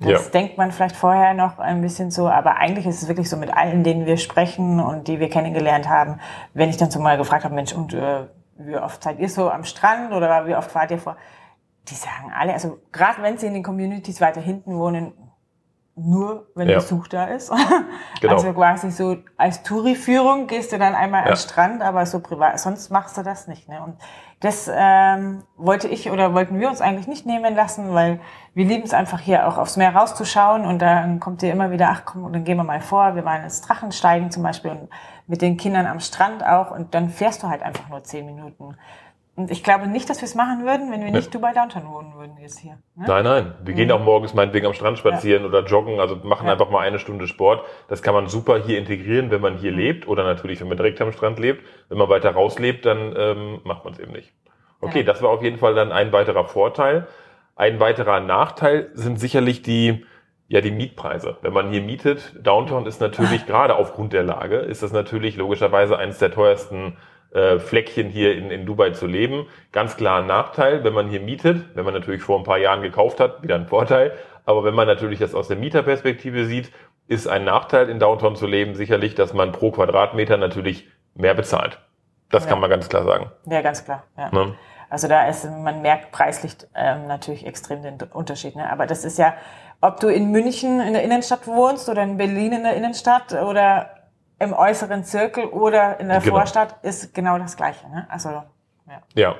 Das 0.00 0.24
ja. 0.24 0.30
denkt 0.30 0.58
man 0.58 0.72
vielleicht 0.72 0.96
vorher 0.96 1.32
noch 1.32 1.60
ein 1.60 1.80
bisschen 1.80 2.10
so, 2.10 2.28
aber 2.28 2.56
eigentlich 2.56 2.86
ist 2.86 3.02
es 3.02 3.08
wirklich 3.08 3.30
so 3.30 3.36
mit 3.36 3.56
allen, 3.56 3.84
denen 3.84 4.04
wir 4.04 4.16
sprechen 4.16 4.80
und 4.80 5.06
die 5.06 5.20
wir 5.20 5.30
kennengelernt 5.30 5.88
haben. 5.88 6.18
Wenn 6.54 6.70
ich 6.70 6.76
dann 6.76 6.90
so 6.90 6.98
mal 6.98 7.16
gefragt 7.16 7.44
habe, 7.44 7.54
Mensch, 7.54 7.72
und 7.72 7.94
äh, 7.94 8.24
wie 8.58 8.76
oft 8.76 9.02
seid 9.02 9.18
ihr 9.18 9.28
so 9.28 9.50
am 9.50 9.64
Strand 9.64 10.12
oder 10.12 10.46
wie 10.46 10.54
oft 10.54 10.70
fahrt 10.70 10.90
ihr 10.90 10.98
vor? 10.98 11.16
Die 11.88 11.94
sagen 11.94 12.32
alle, 12.36 12.52
also 12.52 12.80
gerade 12.92 13.22
wenn 13.22 13.38
sie 13.38 13.46
in 13.46 13.54
den 13.54 13.62
Communities 13.62 14.20
weiter 14.20 14.40
hinten 14.40 14.76
wohnen, 14.76 15.12
nur 15.94 16.50
wenn 16.54 16.68
ja. 16.68 16.76
Besuch 16.76 17.08
da 17.08 17.26
ist. 17.26 17.52
Genau. 18.20 18.34
Also 18.34 18.52
quasi 18.54 18.90
so 18.90 19.18
als 19.36 19.62
Touri-Führung 19.62 20.46
gehst 20.46 20.72
du 20.72 20.78
dann 20.78 20.94
einmal 20.94 21.24
ja. 21.24 21.30
am 21.30 21.36
Strand, 21.36 21.82
aber 21.82 22.06
so 22.06 22.20
privat, 22.20 22.58
sonst 22.58 22.90
machst 22.90 23.18
du 23.18 23.22
das 23.22 23.46
nicht. 23.46 23.68
Ne? 23.68 23.82
Und 23.82 23.98
das 24.40 24.70
ähm, 24.72 25.44
wollte 25.56 25.88
ich 25.88 26.10
oder 26.10 26.34
wollten 26.34 26.60
wir 26.60 26.68
uns 26.68 26.82
eigentlich 26.82 27.06
nicht 27.06 27.24
nehmen 27.24 27.54
lassen, 27.54 27.94
weil 27.94 28.20
wir 28.52 28.66
lieben 28.66 28.84
es 28.84 28.92
einfach 28.92 29.18
hier 29.18 29.48
auch 29.48 29.56
aufs 29.56 29.78
Meer 29.78 29.94
rauszuschauen 29.94 30.66
und 30.66 30.80
dann 30.80 31.20
kommt 31.20 31.40
dir 31.40 31.50
immer 31.50 31.70
wieder, 31.70 31.88
ach 31.90 32.02
komm, 32.04 32.30
dann 32.32 32.44
gehen 32.44 32.58
wir 32.58 32.64
mal 32.64 32.82
vor, 32.82 33.14
wir 33.14 33.24
waren 33.24 33.44
ins 33.44 33.62
Drachensteigen 33.62 34.30
zum 34.30 34.42
Beispiel 34.42 34.72
und 34.72 34.88
mit 35.26 35.40
den 35.40 35.56
Kindern 35.56 35.86
am 35.86 36.00
Strand 36.00 36.44
auch 36.44 36.70
und 36.70 36.94
dann 36.94 37.08
fährst 37.08 37.42
du 37.42 37.48
halt 37.48 37.62
einfach 37.62 37.88
nur 37.88 38.04
zehn 38.04 38.26
Minuten. 38.26 38.76
Und 39.36 39.50
ich 39.50 39.62
glaube 39.62 39.86
nicht, 39.86 40.08
dass 40.08 40.22
wir 40.22 40.24
es 40.24 40.34
machen 40.34 40.64
würden, 40.64 40.90
wenn 40.90 41.04
wir 41.04 41.10
nicht 41.10 41.34
Dubai 41.34 41.52
Downtown 41.52 41.92
wohnen 41.92 42.14
würden 42.14 42.38
jetzt 42.40 42.58
hier. 42.58 42.78
Ne? 42.94 43.04
Nein, 43.06 43.24
nein. 43.24 43.54
Wir 43.62 43.74
mhm. 43.74 43.76
gehen 43.76 43.92
auch 43.92 44.00
morgens 44.00 44.32
meinetwegen 44.32 44.64
am 44.64 44.72
Strand 44.72 44.96
spazieren 44.98 45.42
ja. 45.42 45.48
oder 45.50 45.62
joggen, 45.62 46.00
also 46.00 46.16
machen 46.16 46.46
ja. 46.46 46.54
einfach 46.54 46.70
mal 46.70 46.80
eine 46.80 46.98
Stunde 46.98 47.28
Sport. 47.28 47.62
Das 47.88 48.02
kann 48.02 48.14
man 48.14 48.28
super 48.28 48.58
hier 48.58 48.78
integrieren, 48.78 49.30
wenn 49.30 49.42
man 49.42 49.58
hier 49.58 49.72
mhm. 49.72 49.78
lebt 49.78 50.08
oder 50.08 50.24
natürlich, 50.24 50.62
wenn 50.62 50.68
man 50.68 50.78
direkt 50.78 51.02
am 51.02 51.12
Strand 51.12 51.38
lebt. 51.38 51.62
Wenn 51.90 51.98
man 51.98 52.08
weiter 52.08 52.30
raus 52.30 52.58
lebt, 52.58 52.86
dann 52.86 53.14
ähm, 53.14 53.60
macht 53.64 53.84
man 53.84 53.92
es 53.92 53.98
eben 53.98 54.12
nicht. 54.12 54.32
Okay, 54.80 55.00
ja. 55.00 55.04
das 55.04 55.20
war 55.20 55.28
auf 55.28 55.42
jeden 55.42 55.58
Fall 55.58 55.74
dann 55.74 55.92
ein 55.92 56.12
weiterer 56.12 56.44
Vorteil. 56.44 57.06
Ein 57.56 57.78
weiterer 57.78 58.20
Nachteil 58.20 58.90
sind 58.94 59.20
sicherlich 59.20 59.60
die, 59.60 60.06
ja, 60.48 60.62
die 60.62 60.70
Mietpreise. 60.70 61.36
Wenn 61.42 61.52
man 61.52 61.70
hier 61.70 61.82
mietet, 61.82 62.34
Downtown 62.42 62.86
ist 62.86 63.02
natürlich 63.02 63.44
gerade 63.44 63.76
aufgrund 63.76 64.14
der 64.14 64.22
Lage, 64.22 64.56
ist 64.56 64.82
das 64.82 64.92
natürlich 64.92 65.36
logischerweise 65.36 65.98
eines 65.98 66.18
der 66.18 66.30
teuersten 66.30 66.96
äh, 67.32 67.58
Fleckchen 67.58 68.08
hier 68.08 68.36
in, 68.36 68.50
in 68.50 68.66
Dubai 68.66 68.90
zu 68.90 69.06
leben. 69.06 69.46
Ganz 69.72 69.96
klar 69.96 70.20
ein 70.20 70.26
Nachteil, 70.26 70.84
wenn 70.84 70.92
man 70.92 71.08
hier 71.08 71.20
mietet, 71.20 71.64
wenn 71.74 71.84
man 71.84 71.94
natürlich 71.94 72.22
vor 72.22 72.38
ein 72.38 72.44
paar 72.44 72.58
Jahren 72.58 72.82
gekauft 72.82 73.20
hat, 73.20 73.42
wieder 73.42 73.54
ein 73.54 73.66
Vorteil. 73.66 74.12
Aber 74.44 74.64
wenn 74.64 74.74
man 74.74 74.86
natürlich 74.86 75.18
das 75.18 75.34
aus 75.34 75.48
der 75.48 75.56
Mieterperspektive 75.56 76.46
sieht, 76.46 76.70
ist 77.08 77.26
ein 77.26 77.44
Nachteil 77.44 77.88
in 77.88 77.98
Downtown 77.98 78.36
zu 78.36 78.46
leben 78.46 78.74
sicherlich, 78.74 79.14
dass 79.14 79.32
man 79.32 79.52
pro 79.52 79.70
Quadratmeter 79.70 80.36
natürlich 80.36 80.88
mehr 81.14 81.34
bezahlt. 81.34 81.78
Das 82.30 82.44
ja. 82.44 82.50
kann 82.50 82.60
man 82.60 82.70
ganz 82.70 82.88
klar 82.88 83.04
sagen. 83.04 83.30
Ja, 83.46 83.60
ganz 83.62 83.84
klar. 83.84 84.04
Ja. 84.16 84.30
Ne? 84.30 84.54
Also 84.88 85.08
da 85.08 85.26
ist, 85.28 85.44
man 85.44 85.82
merkt 85.82 86.12
preislich 86.12 86.56
ähm, 86.74 87.06
natürlich 87.06 87.46
extrem 87.46 87.82
den 87.82 87.98
Unterschied. 88.12 88.56
Ne? 88.56 88.70
Aber 88.70 88.86
das 88.86 89.04
ist 89.04 89.18
ja, 89.18 89.34
ob 89.80 90.00
du 90.00 90.08
in 90.08 90.30
München 90.30 90.80
in 90.80 90.92
der 90.92 91.02
Innenstadt 91.02 91.46
wohnst 91.46 91.88
oder 91.88 92.02
in 92.02 92.16
Berlin 92.16 92.52
in 92.52 92.62
der 92.62 92.74
Innenstadt 92.74 93.32
oder 93.32 93.90
im 94.38 94.52
äußeren 94.52 95.04
Zirkel 95.04 95.46
oder 95.46 95.98
in 96.00 96.08
der 96.08 96.20
genau. 96.20 96.36
Vorstadt 96.36 96.76
ist 96.82 97.14
genau 97.14 97.38
das 97.38 97.56
Gleiche. 97.56 97.88
Ne? 97.88 98.06
Also, 98.10 98.28
ja. 98.28 99.02
ja. 99.14 99.34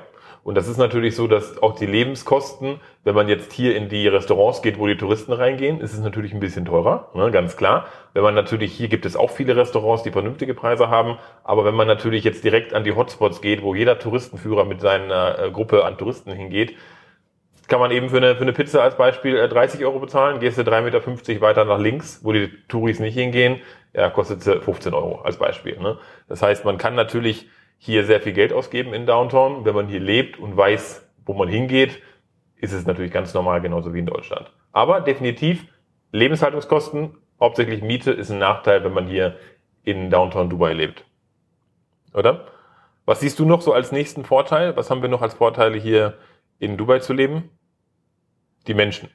Und 0.47 0.55
das 0.55 0.69
ist 0.69 0.77
natürlich 0.77 1.13
so, 1.13 1.27
dass 1.27 1.61
auch 1.61 1.75
die 1.75 1.85
Lebenskosten, 1.85 2.79
wenn 3.03 3.13
man 3.13 3.27
jetzt 3.27 3.51
hier 3.51 3.75
in 3.75 3.89
die 3.89 4.07
Restaurants 4.07 4.61
geht, 4.61 4.79
wo 4.79 4.87
die 4.87 4.95
Touristen 4.95 5.33
reingehen, 5.33 5.81
ist 5.81 5.93
es 5.93 5.99
natürlich 5.99 6.33
ein 6.33 6.39
bisschen 6.39 6.63
teurer, 6.63 7.09
ne, 7.13 7.31
ganz 7.31 7.57
klar. 7.57 7.87
Wenn 8.13 8.23
man 8.23 8.33
natürlich, 8.33 8.71
hier 8.73 8.87
gibt 8.87 9.05
es 9.05 9.17
auch 9.17 9.29
viele 9.29 9.57
Restaurants, 9.57 10.03
die 10.03 10.11
vernünftige 10.11 10.53
Preise 10.53 10.87
haben, 10.87 11.17
aber 11.43 11.65
wenn 11.65 11.75
man 11.75 11.85
natürlich 11.85 12.23
jetzt 12.23 12.45
direkt 12.45 12.73
an 12.73 12.85
die 12.85 12.93
Hotspots 12.93 13.41
geht, 13.41 13.61
wo 13.61 13.75
jeder 13.75 13.99
Touristenführer 13.99 14.63
mit 14.63 14.79
seiner 14.79 15.37
äh, 15.37 15.51
Gruppe 15.51 15.83
an 15.83 15.97
Touristen 15.97 16.31
hingeht, 16.31 16.77
kann 17.67 17.81
man 17.81 17.91
eben 17.91 18.09
für 18.09 18.15
eine, 18.17 18.35
für 18.35 18.43
eine 18.43 18.53
Pizza 18.53 18.81
als 18.81 18.95
Beispiel 18.95 19.45
30 19.49 19.81
äh, 19.81 19.83
Euro 19.83 19.99
bezahlen, 19.99 20.39
gehst 20.39 20.57
du 20.57 20.61
3,50 20.61 20.81
Meter 20.81 21.41
weiter 21.41 21.65
nach 21.65 21.79
links, 21.79 22.21
wo 22.23 22.31
die 22.31 22.49
Touris 22.69 22.99
nicht 22.99 23.15
hingehen, 23.15 23.59
ja, 23.93 24.09
kostet 24.09 24.43
sie 24.43 24.59
15 24.59 24.93
Euro 24.93 25.21
als 25.21 25.37
Beispiel. 25.37 25.79
Ne? 25.79 25.97
Das 26.27 26.41
heißt, 26.41 26.65
man 26.65 26.77
kann 26.77 26.95
natürlich 26.95 27.49
hier 27.77 28.05
sehr 28.05 28.21
viel 28.21 28.33
Geld 28.33 28.53
ausgeben 28.53 28.93
in 28.93 29.05
Downtown. 29.05 29.65
Wenn 29.65 29.75
man 29.75 29.87
hier 29.87 29.99
lebt 29.99 30.39
und 30.39 30.55
weiß, 30.55 31.07
wo 31.25 31.33
man 31.33 31.47
hingeht, 31.47 32.01
ist 32.55 32.73
es 32.73 32.85
natürlich 32.85 33.11
ganz 33.11 33.33
normal, 33.33 33.61
genauso 33.61 33.93
wie 33.93 33.99
in 33.99 34.05
Deutschland. 34.05 34.51
Aber 34.71 35.01
definitiv 35.01 35.65
Lebenshaltungskosten, 36.11 37.17
hauptsächlich 37.39 37.81
Miete, 37.81 38.11
ist 38.11 38.31
ein 38.31 38.39
Nachteil, 38.39 38.83
wenn 38.83 38.93
man 38.93 39.07
hier 39.07 39.37
in 39.83 40.09
Downtown 40.09 40.49
Dubai 40.49 40.73
lebt. 40.73 41.05
Oder? 42.13 42.47
Was 43.05 43.19
siehst 43.19 43.39
du 43.39 43.45
noch 43.45 43.61
so 43.61 43.73
als 43.73 43.91
nächsten 43.91 44.25
Vorteil? 44.25 44.75
Was 44.75 44.89
haben 44.89 45.01
wir 45.01 45.09
noch 45.09 45.21
als 45.21 45.35
Vorteile 45.35 45.77
hier 45.77 46.17
in 46.59 46.77
Dubai 46.77 46.99
zu 46.99 47.13
leben? 47.13 47.51
Die 48.67 48.73
Menschen. 48.73 49.09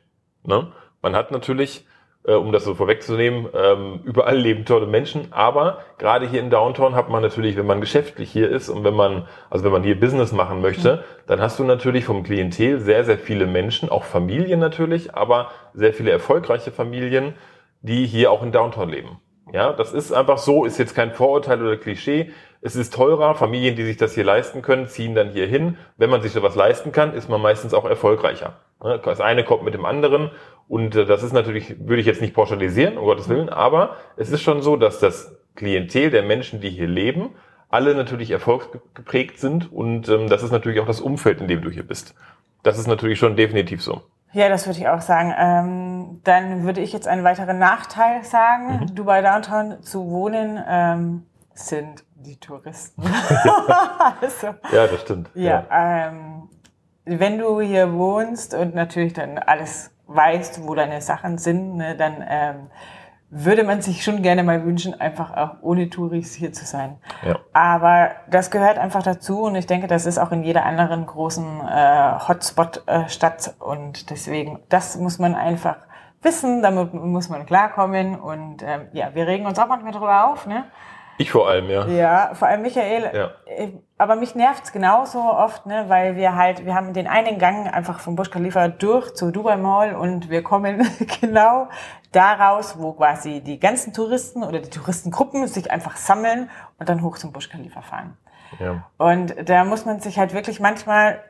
Ne? 0.44 0.72
Man 1.02 1.14
hat 1.14 1.30
natürlich 1.30 1.86
äh, 2.24 2.34
um 2.34 2.52
das 2.52 2.64
so 2.64 2.74
vorwegzunehmen, 2.74 3.48
ähm, 3.54 4.00
überall 4.04 4.36
leben 4.36 4.64
tolle 4.64 4.86
Menschen, 4.86 5.32
aber 5.32 5.78
gerade 5.98 6.28
hier 6.28 6.40
in 6.40 6.50
Downtown 6.50 6.94
hat 6.94 7.08
man 7.08 7.22
natürlich, 7.22 7.56
wenn 7.56 7.66
man 7.66 7.80
geschäftlich 7.80 8.30
hier 8.30 8.48
ist 8.48 8.68
und 8.68 8.84
wenn 8.84 8.94
man, 8.94 9.26
also 9.50 9.64
wenn 9.64 9.72
man 9.72 9.82
hier 9.82 9.98
Business 9.98 10.32
machen 10.32 10.60
möchte, 10.60 10.96
mhm. 10.96 11.00
dann 11.26 11.40
hast 11.40 11.58
du 11.58 11.64
natürlich 11.64 12.04
vom 12.04 12.22
Klientel 12.22 12.80
sehr, 12.80 13.04
sehr 13.04 13.18
viele 13.18 13.46
Menschen, 13.46 13.88
auch 13.88 14.04
Familien 14.04 14.60
natürlich, 14.60 15.14
aber 15.14 15.50
sehr 15.74 15.92
viele 15.92 16.10
erfolgreiche 16.10 16.70
Familien, 16.70 17.34
die 17.80 18.06
hier 18.06 18.30
auch 18.30 18.42
in 18.42 18.52
Downtown 18.52 18.88
leben. 18.88 19.18
Ja, 19.52 19.72
das 19.72 19.92
ist 19.92 20.12
einfach 20.12 20.38
so, 20.38 20.64
ist 20.64 20.78
jetzt 20.78 20.94
kein 20.94 21.12
Vorurteil 21.12 21.60
oder 21.60 21.76
Klischee. 21.76 22.30
Es 22.62 22.76
ist 22.76 22.94
teurer. 22.94 23.34
Familien, 23.34 23.76
die 23.76 23.84
sich 23.84 23.96
das 23.96 24.14
hier 24.14 24.24
leisten 24.24 24.62
können, 24.62 24.86
ziehen 24.86 25.14
dann 25.14 25.30
hier 25.30 25.46
hin. 25.46 25.76
Wenn 25.96 26.08
man 26.08 26.22
sich 26.22 26.32
sowas 26.32 26.54
leisten 26.54 26.92
kann, 26.92 27.12
ist 27.12 27.28
man 27.28 27.42
meistens 27.42 27.74
auch 27.74 27.84
erfolgreicher. 27.84 28.54
Das 29.04 29.20
eine 29.20 29.44
kommt 29.44 29.64
mit 29.64 29.74
dem 29.74 29.84
anderen 29.84 30.30
und 30.72 30.96
äh, 30.96 31.04
das 31.04 31.22
ist 31.22 31.34
natürlich, 31.34 31.86
würde 31.86 32.00
ich 32.00 32.06
jetzt 32.06 32.22
nicht 32.22 32.32
pauschalisieren, 32.32 32.96
um 32.96 33.04
Gottes 33.04 33.28
Willen, 33.28 33.50
aber 33.50 33.96
es 34.16 34.30
ist 34.30 34.40
schon 34.40 34.62
so, 34.62 34.76
dass 34.76 35.00
das 35.00 35.36
Klientel 35.54 36.08
der 36.08 36.22
Menschen, 36.22 36.62
die 36.62 36.70
hier 36.70 36.86
leben, 36.86 37.34
alle 37.68 37.94
natürlich 37.94 38.30
erfolgsgeprägt 38.30 39.38
sind 39.38 39.70
und 39.70 40.08
ähm, 40.08 40.30
das 40.30 40.42
ist 40.42 40.50
natürlich 40.50 40.80
auch 40.80 40.86
das 40.86 41.02
Umfeld, 41.02 41.42
in 41.42 41.48
dem 41.48 41.60
du 41.60 41.68
hier 41.68 41.86
bist. 41.86 42.14
Das 42.62 42.78
ist 42.78 42.86
natürlich 42.86 43.18
schon 43.18 43.36
definitiv 43.36 43.82
so. 43.82 44.00
Ja, 44.32 44.48
das 44.48 44.66
würde 44.66 44.78
ich 44.78 44.88
auch 44.88 45.02
sagen. 45.02 45.34
Ähm, 45.38 46.20
dann 46.24 46.64
würde 46.64 46.80
ich 46.80 46.94
jetzt 46.94 47.06
einen 47.06 47.22
weiteren 47.22 47.58
Nachteil 47.58 48.24
sagen. 48.24 48.80
Mhm. 48.80 48.94
Dubai 48.94 49.20
Downtown 49.20 49.82
zu 49.82 50.08
wohnen 50.08 50.58
ähm, 50.66 51.26
sind 51.52 52.02
die 52.14 52.36
Touristen. 52.36 53.02
also, 54.22 54.46
ja, 54.72 54.86
das 54.86 55.02
stimmt. 55.02 55.28
Ja, 55.34 55.66
ja. 55.70 56.08
Ähm, 56.08 56.48
wenn 57.04 57.36
du 57.36 57.60
hier 57.60 57.92
wohnst 57.92 58.54
und 58.54 58.74
natürlich 58.74 59.12
dann 59.12 59.36
alles 59.36 59.90
weißt, 60.14 60.66
wo 60.66 60.74
deine 60.74 61.00
Sachen 61.00 61.38
sind, 61.38 61.76
ne, 61.76 61.96
dann 61.96 62.24
ähm, 62.28 62.56
würde 63.34 63.64
man 63.64 63.80
sich 63.80 64.04
schon 64.04 64.20
gerne 64.20 64.42
mal 64.42 64.64
wünschen, 64.64 65.00
einfach 65.00 65.34
auch 65.34 65.62
ohne 65.62 65.88
Touris 65.88 66.34
hier 66.34 66.52
zu 66.52 66.66
sein. 66.66 66.98
Ja. 67.26 67.38
Aber 67.54 68.10
das 68.28 68.50
gehört 68.50 68.78
einfach 68.78 69.02
dazu 69.02 69.44
und 69.44 69.54
ich 69.54 69.66
denke, 69.66 69.86
das 69.86 70.04
ist 70.04 70.18
auch 70.18 70.32
in 70.32 70.44
jeder 70.44 70.66
anderen 70.66 71.06
großen 71.06 71.60
äh, 71.66 72.12
Hotspot-Stadt 72.28 73.46
äh, 73.46 73.64
und 73.64 74.10
deswegen, 74.10 74.60
das 74.68 74.96
muss 74.96 75.18
man 75.18 75.34
einfach 75.34 75.76
wissen, 76.20 76.62
damit 76.62 76.92
muss 76.92 77.30
man 77.30 77.46
klarkommen 77.46 78.20
und 78.20 78.62
ähm, 78.62 78.88
ja, 78.92 79.14
wir 79.14 79.26
regen 79.26 79.46
uns 79.46 79.58
auch 79.58 79.66
manchmal 79.66 79.92
drüber 79.92 80.30
auf, 80.30 80.46
ne? 80.46 80.64
Ich 81.18 81.30
vor 81.30 81.48
allem, 81.48 81.70
ja. 81.70 81.86
Ja, 81.86 82.30
vor 82.34 82.48
allem 82.48 82.62
Michael. 82.62 83.10
Ja. 83.14 83.30
Äh, 83.46 83.72
aber 84.02 84.16
mich 84.16 84.34
nervt's 84.34 84.72
genauso 84.72 85.20
oft, 85.20 85.64
ne, 85.64 85.84
weil 85.86 86.16
wir 86.16 86.34
halt, 86.34 86.66
wir 86.66 86.74
haben 86.74 86.92
den 86.92 87.06
einen 87.06 87.38
Gang 87.38 87.72
einfach 87.72 88.00
vom 88.00 88.16
Busch 88.16 88.30
Khalifa 88.30 88.66
durch 88.66 89.14
zu 89.14 89.30
Dubai 89.30 89.56
Mall 89.56 89.94
und 89.94 90.28
wir 90.28 90.42
kommen 90.42 90.84
genau 91.20 91.68
daraus, 92.10 92.80
wo 92.80 92.94
quasi 92.94 93.40
die 93.40 93.60
ganzen 93.60 93.92
Touristen 93.92 94.42
oder 94.42 94.58
die 94.58 94.70
Touristengruppen 94.70 95.46
sich 95.46 95.70
einfach 95.70 95.96
sammeln 95.96 96.50
und 96.80 96.88
dann 96.88 97.02
hoch 97.02 97.16
zum 97.16 97.30
Busch 97.30 97.48
Khalifa 97.48 97.80
fahren. 97.80 98.16
Ja. 98.58 98.88
Und 98.98 99.48
da 99.48 99.64
muss 99.64 99.84
man 99.84 100.00
sich 100.00 100.18
halt 100.18 100.34
wirklich 100.34 100.58
manchmal 100.58 101.20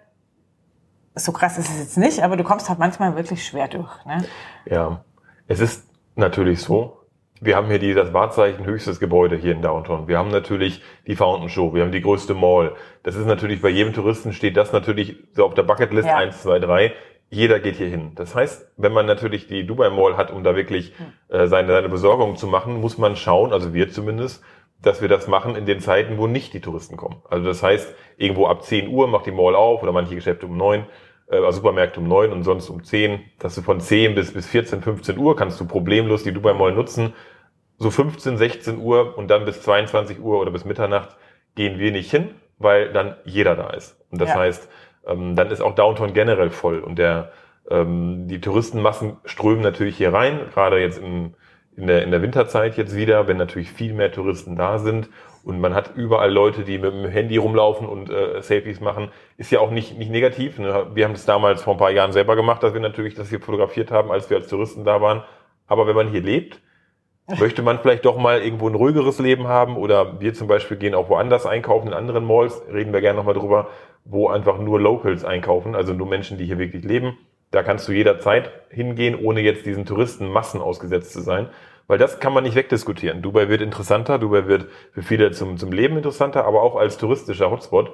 so 1.15 1.33
krass 1.33 1.59
ist 1.59 1.69
es 1.69 1.79
jetzt 1.79 1.99
nicht, 1.99 2.23
aber 2.23 2.39
du 2.39 2.43
kommst 2.43 2.71
halt 2.71 2.79
manchmal 2.79 3.17
wirklich 3.17 3.47
schwer 3.47 3.69
durch. 3.69 4.03
Ne? 4.07 4.25
Ja, 4.65 5.05
es 5.47 5.61
ist 5.61 5.87
natürlich 6.17 6.63
so, 6.63 7.02
wir 7.43 7.57
haben 7.57 7.67
hier 7.67 7.81
die, 7.81 7.93
das 7.93 8.15
Wahrzeichen 8.15 8.65
höchstes 8.65 9.01
Gebäude 9.01 9.37
hier 9.37 9.51
in 9.51 9.63
Downtown. 9.63 10.07
Wir 10.07 10.17
haben 10.17 10.31
natürlich 10.31 10.81
die 11.09 11.17
Fountain 11.17 11.49
Show, 11.49 11.75
wir 11.75 11.83
haben 11.83 11.91
die 11.91 12.01
größte 12.01 12.35
Mall. 12.35 12.73
Das 13.03 13.17
ist 13.17 13.27
natürlich, 13.27 13.61
bei 13.61 13.69
jedem 13.69 13.93
Touristen 13.93 14.33
steht 14.33 14.57
das 14.57 14.73
natürlich 14.73 15.17
so 15.33 15.45
auf 15.45 15.55
der 15.55 15.65
Bucketlist 15.65 16.07
ja. 16.07 16.17
1, 16.17 16.41
2, 16.41 16.61
3. 16.61 16.93
Jeder 17.31 17.59
geht 17.59 17.77
hier 17.77 17.89
hin. 17.89 18.13
Das 18.15 18.37
heißt, 18.37 18.71
wenn 18.77 18.93
man 18.93 19.07
natürlich 19.07 19.49
die 19.49 19.67
Dubai 19.67 19.91
Mall 19.91 20.17
hat, 20.17 20.31
um 20.31 20.45
da 20.45 20.55
wirklich 20.55 20.93
hm. 20.97 21.37
äh, 21.37 21.49
seine, 21.49 21.73
seine 21.73 21.89
Besorgung 21.89 22.37
zu 22.37 22.47
machen, 22.47 22.81
muss 22.81 22.97
man 22.97 23.17
schauen, 23.17 23.53
also 23.53 23.75
wir 23.75 23.91
zumindest, 23.91 24.45
dass 24.81 25.03
wir 25.03 25.09
das 25.09 25.27
machen 25.27 25.57
in 25.57 25.67
den 25.67 25.81
Zeiten, 25.81 26.19
wo 26.19 26.29
nicht 26.29 26.55
die 26.55 26.61
Touristen 26.61 26.97
kommen. 26.97 27.23
Also 27.29 27.47
das 27.47 27.61
heißt, 27.63 27.93
irgendwo 28.19 28.47
ab 28.47 28.63
10 28.63 28.89
Uhr 28.89 29.09
macht 29.09 29.27
die 29.27 29.33
Mall 29.33 29.57
auf 29.57 29.83
oder 29.83 29.91
manche 29.91 30.15
Geschäfte 30.15 30.47
um 30.47 30.57
9 30.57 30.87
äh, 31.29 31.37
also 31.37 31.59
Supermärkte 31.59 31.99
um 31.99 32.07
9 32.07 32.31
und 32.31 32.45
sonst 32.45 32.69
um 32.69 32.85
10, 32.85 33.21
dass 33.41 33.57
du 33.57 33.63
von 33.63 33.81
10 33.81 34.15
bis, 34.15 34.33
bis 34.33 34.47
14, 34.47 34.81
15 34.81 35.19
Uhr 35.19 35.35
kannst 35.35 35.59
du 35.59 35.67
problemlos 35.67 36.23
die 36.23 36.33
Dubai 36.33 36.53
Mall 36.53 36.73
nutzen 36.73 37.15
so 37.83 37.91
15, 37.91 38.39
16 38.39 38.79
Uhr 38.79 39.19
und 39.19 39.29
dann 39.29 39.45
bis 39.45 39.63
22 39.63 40.21
Uhr 40.21 40.39
oder 40.41 40.51
bis 40.51 40.65
Mitternacht 40.65 41.17
gehen 41.55 41.79
wir 41.79 41.93
nicht 41.93 42.11
hin, 42.11 42.31
weil 42.59 42.93
dann 42.93 43.17
jeder 43.25 43.57
da 43.57 43.71
ist. 43.71 44.01
Und 44.11 44.21
das 44.21 44.31
ja. 44.31 44.37
heißt, 44.37 44.69
ähm, 45.07 45.37
dann 45.37 45.51
ist 45.51 45.61
auch 45.61 45.75
Downtown 45.75 46.15
generell 46.15 46.51
voll 46.51 46.79
und 46.79 46.99
der, 46.99 47.33
ähm, 47.69 48.29
die 48.29 48.41
Touristenmassen 48.41 49.17
strömen 49.25 49.63
natürlich 49.63 49.97
hier 49.97 50.13
rein, 50.13 50.41
gerade 50.55 50.79
jetzt 50.79 50.99
im, 50.99 51.35
in, 51.77 51.87
der, 51.87 52.03
in 52.05 52.11
der 52.11 52.23
Winterzeit 52.23 52.77
jetzt 52.77 52.95
wieder, 52.95 53.27
wenn 53.27 53.37
natürlich 53.37 53.71
viel 53.71 53.95
mehr 53.95 54.13
Touristen 54.13 54.57
da 54.57 54.79
sind 54.79 55.09
und 55.45 55.61
man 55.61 55.75
hat 55.75 55.97
überall 55.97 56.31
Leute, 56.31 56.63
die 56.63 56.79
mit 56.79 56.93
dem 56.93 57.07
Handy 57.07 57.37
rumlaufen 57.37 57.89
und 57.89 58.11
äh, 58.11 58.41
Selfies 58.43 58.81
machen, 58.81 59.09
ist 59.37 59.51
ja 59.51 59.59
auch 59.59 59.71
nicht, 59.71 59.99
nicht 59.99 60.11
negativ. 60.11 60.59
Ne? 60.59 60.87
Wir 60.95 61.05
haben 61.05 61.15
es 61.15 61.25
damals 61.25 61.63
vor 61.63 61.75
ein 61.75 61.79
paar 61.79 61.91
Jahren 61.91 62.13
selber 62.13 62.37
gemacht, 62.37 62.63
dass 62.63 62.75
wir 62.75 62.81
natürlich 62.81 63.15
das 63.15 63.29
hier 63.29 63.41
fotografiert 63.41 63.91
haben, 63.91 64.13
als 64.13 64.31
wir 64.31 64.37
als 64.37 64.47
Touristen 64.47 64.85
da 64.85 65.01
waren. 65.01 65.25
Aber 65.67 65.89
wenn 65.89 65.97
man 65.97 66.09
hier 66.09 66.23
lebt, 66.23 66.61
Möchte 67.29 67.63
man 67.63 67.79
vielleicht 67.79 68.05
doch 68.05 68.19
mal 68.19 68.43
irgendwo 68.43 68.69
ein 68.69 68.75
ruhigeres 68.75 69.19
Leben 69.19 69.47
haben 69.47 69.77
oder 69.77 70.21
wir 70.21 70.35
zum 70.35 70.49
Beispiel 70.49 70.77
gehen 70.77 70.95
auch 70.95 71.09
woanders 71.09 71.47
einkaufen, 71.47 71.89
in 71.89 71.95
anderen 71.95 72.25
Malls, 72.25 72.63
reden 72.73 72.93
wir 72.93 73.01
gerne 73.01 73.19
nochmal 73.19 73.35
drüber, 73.35 73.69
wo 74.05 74.29
einfach 74.29 74.59
nur 74.59 74.81
Locals 74.81 75.25
einkaufen, 75.25 75.77
also 75.77 75.93
nur 75.93 76.09
Menschen, 76.09 76.37
die 76.37 76.45
hier 76.45 76.59
wirklich 76.59 76.85
leben. 76.85 77.17
Da 77.53 77.63
kannst 77.63 77.87
du 77.87 77.93
jederzeit 77.93 78.51
hingehen, 78.71 79.15
ohne 79.15 79.41
jetzt 79.41 79.67
diesen 79.67 79.87
Touristenmassen 79.87 80.61
ausgesetzt 80.61 81.13
zu 81.13 81.21
sein. 81.21 81.49
Weil 81.87 81.99
das 81.99 82.21
kann 82.21 82.33
man 82.33 82.45
nicht 82.45 82.57
wegdiskutieren. 82.57 83.23
Dubai 83.23 83.49
wird 83.49 83.61
interessanter, 83.61 84.19
Dubai 84.19 84.47
wird 84.47 84.67
für 84.93 85.03
viele 85.03 85.31
zum, 85.33 85.59
zum 85.59 85.71
Leben 85.73 85.97
interessanter, 85.97 86.45
aber 86.45 86.63
auch 86.63 86.77
als 86.77 86.97
touristischer 86.97 87.51
Hotspot 87.51 87.93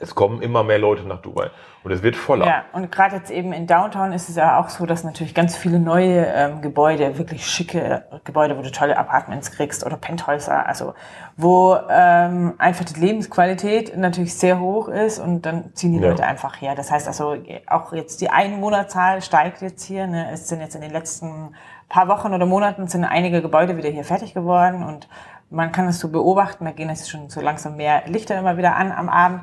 es 0.00 0.14
kommen 0.14 0.40
immer 0.40 0.64
mehr 0.64 0.78
Leute 0.78 1.06
nach 1.06 1.20
Dubai 1.20 1.50
und 1.84 1.92
es 1.92 2.02
wird 2.02 2.16
voller. 2.16 2.46
Ja, 2.46 2.64
und 2.72 2.90
gerade 2.90 3.16
jetzt 3.16 3.30
eben 3.30 3.52
in 3.52 3.66
Downtown 3.66 4.12
ist 4.12 4.30
es 4.30 4.36
ja 4.36 4.58
auch 4.58 4.70
so, 4.70 4.86
dass 4.86 5.04
natürlich 5.04 5.34
ganz 5.34 5.56
viele 5.56 5.78
neue 5.78 6.26
ähm, 6.26 6.62
Gebäude, 6.62 7.18
wirklich 7.18 7.46
schicke 7.46 8.04
Gebäude, 8.24 8.56
wo 8.56 8.62
du 8.62 8.72
tolle 8.72 8.96
Apartments 8.96 9.52
kriegst 9.52 9.84
oder 9.84 9.96
Penthäuser, 9.96 10.66
also 10.66 10.94
wo 11.36 11.76
ähm, 11.90 12.54
einfach 12.58 12.84
die 12.86 12.98
Lebensqualität 12.98 13.96
natürlich 13.96 14.34
sehr 14.34 14.58
hoch 14.58 14.88
ist 14.88 15.18
und 15.18 15.42
dann 15.42 15.74
ziehen 15.74 15.92
die 15.92 16.00
ja. 16.00 16.08
Leute 16.08 16.24
einfach 16.24 16.60
her. 16.60 16.74
Das 16.74 16.90
heißt 16.90 17.06
also 17.06 17.36
auch 17.66 17.92
jetzt 17.92 18.22
die 18.22 18.30
Einwohnerzahl 18.30 19.20
steigt 19.20 19.60
jetzt 19.60 19.84
hier. 19.84 20.06
Ne? 20.06 20.30
Es 20.32 20.48
sind 20.48 20.60
jetzt 20.60 20.74
in 20.74 20.80
den 20.80 20.92
letzten 20.92 21.54
paar 21.90 22.08
Wochen 22.08 22.32
oder 22.32 22.46
Monaten 22.46 22.88
sind 22.88 23.04
einige 23.04 23.42
Gebäude 23.42 23.76
wieder 23.76 23.90
hier 23.90 24.04
fertig 24.04 24.32
geworden 24.32 24.82
und 24.82 25.08
man 25.50 25.72
kann 25.72 25.88
es 25.88 25.98
so 25.98 26.08
beobachten, 26.08 26.64
da 26.64 26.70
gehen 26.70 26.88
jetzt 26.88 27.10
schon 27.10 27.28
so 27.28 27.40
langsam 27.40 27.76
mehr 27.76 28.04
Lichter 28.06 28.38
immer 28.38 28.56
wieder 28.56 28.76
an 28.76 28.92
am 28.92 29.08
Abend. 29.08 29.42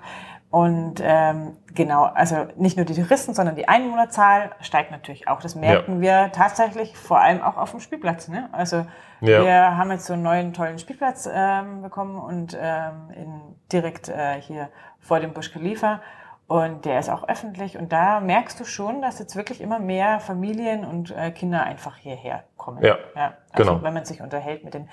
Und 0.50 1.02
ähm, 1.04 1.58
genau, 1.74 2.04
also 2.04 2.48
nicht 2.56 2.78
nur 2.78 2.86
die 2.86 2.94
Touristen, 2.94 3.34
sondern 3.34 3.56
die 3.56 3.68
Einwohnerzahl 3.68 4.52
steigt 4.62 4.92
natürlich 4.92 5.28
auch. 5.28 5.42
Das 5.42 5.56
merken 5.56 5.96
ja. 5.96 6.02
wir 6.02 6.32
tatsächlich 6.32 6.96
vor 6.98 7.20
allem 7.20 7.42
auch 7.42 7.58
auf 7.58 7.72
dem 7.72 7.82
Spielplatz. 7.82 8.30
Ne? 8.30 8.48
Also 8.54 8.86
ja. 9.20 9.44
wir 9.44 9.78
haben 9.78 9.92
jetzt 9.92 10.06
so 10.06 10.14
einen 10.14 10.24
neuen 10.24 10.54
tollen 10.54 10.80
Spielplatz 10.80 11.30
ähm, 11.32 11.82
bekommen 11.82 12.18
und 12.18 12.58
ähm, 12.60 13.10
in, 13.14 13.42
direkt 13.74 14.08
äh, 14.08 14.40
hier 14.40 14.70
vor 15.00 15.20
dem 15.20 15.34
Busch 15.34 15.52
Khalifa. 15.52 16.00
Und 16.48 16.86
der 16.86 17.00
ist 17.00 17.10
auch 17.10 17.28
öffentlich. 17.28 17.78
Und 17.78 17.92
da 17.92 18.22
merkst 18.22 18.58
du 18.58 18.64
schon, 18.64 19.02
dass 19.02 19.20
jetzt 19.20 19.36
wirklich 19.36 19.60
immer 19.60 19.80
mehr 19.80 20.22
Familien 20.22 20.86
und 20.86 21.12
äh, 21.12 21.32
Kinder 21.32 21.64
einfach 21.64 21.98
hierher 21.98 22.46
kommen. 22.56 22.82
Ja, 22.82 22.98
ja 23.16 23.34
also 23.52 23.72
genau. 23.72 23.84
wenn 23.84 23.94
man 23.94 24.06
sich 24.06 24.22
unterhält 24.22 24.64
mit 24.64 24.74
den. 24.74 24.88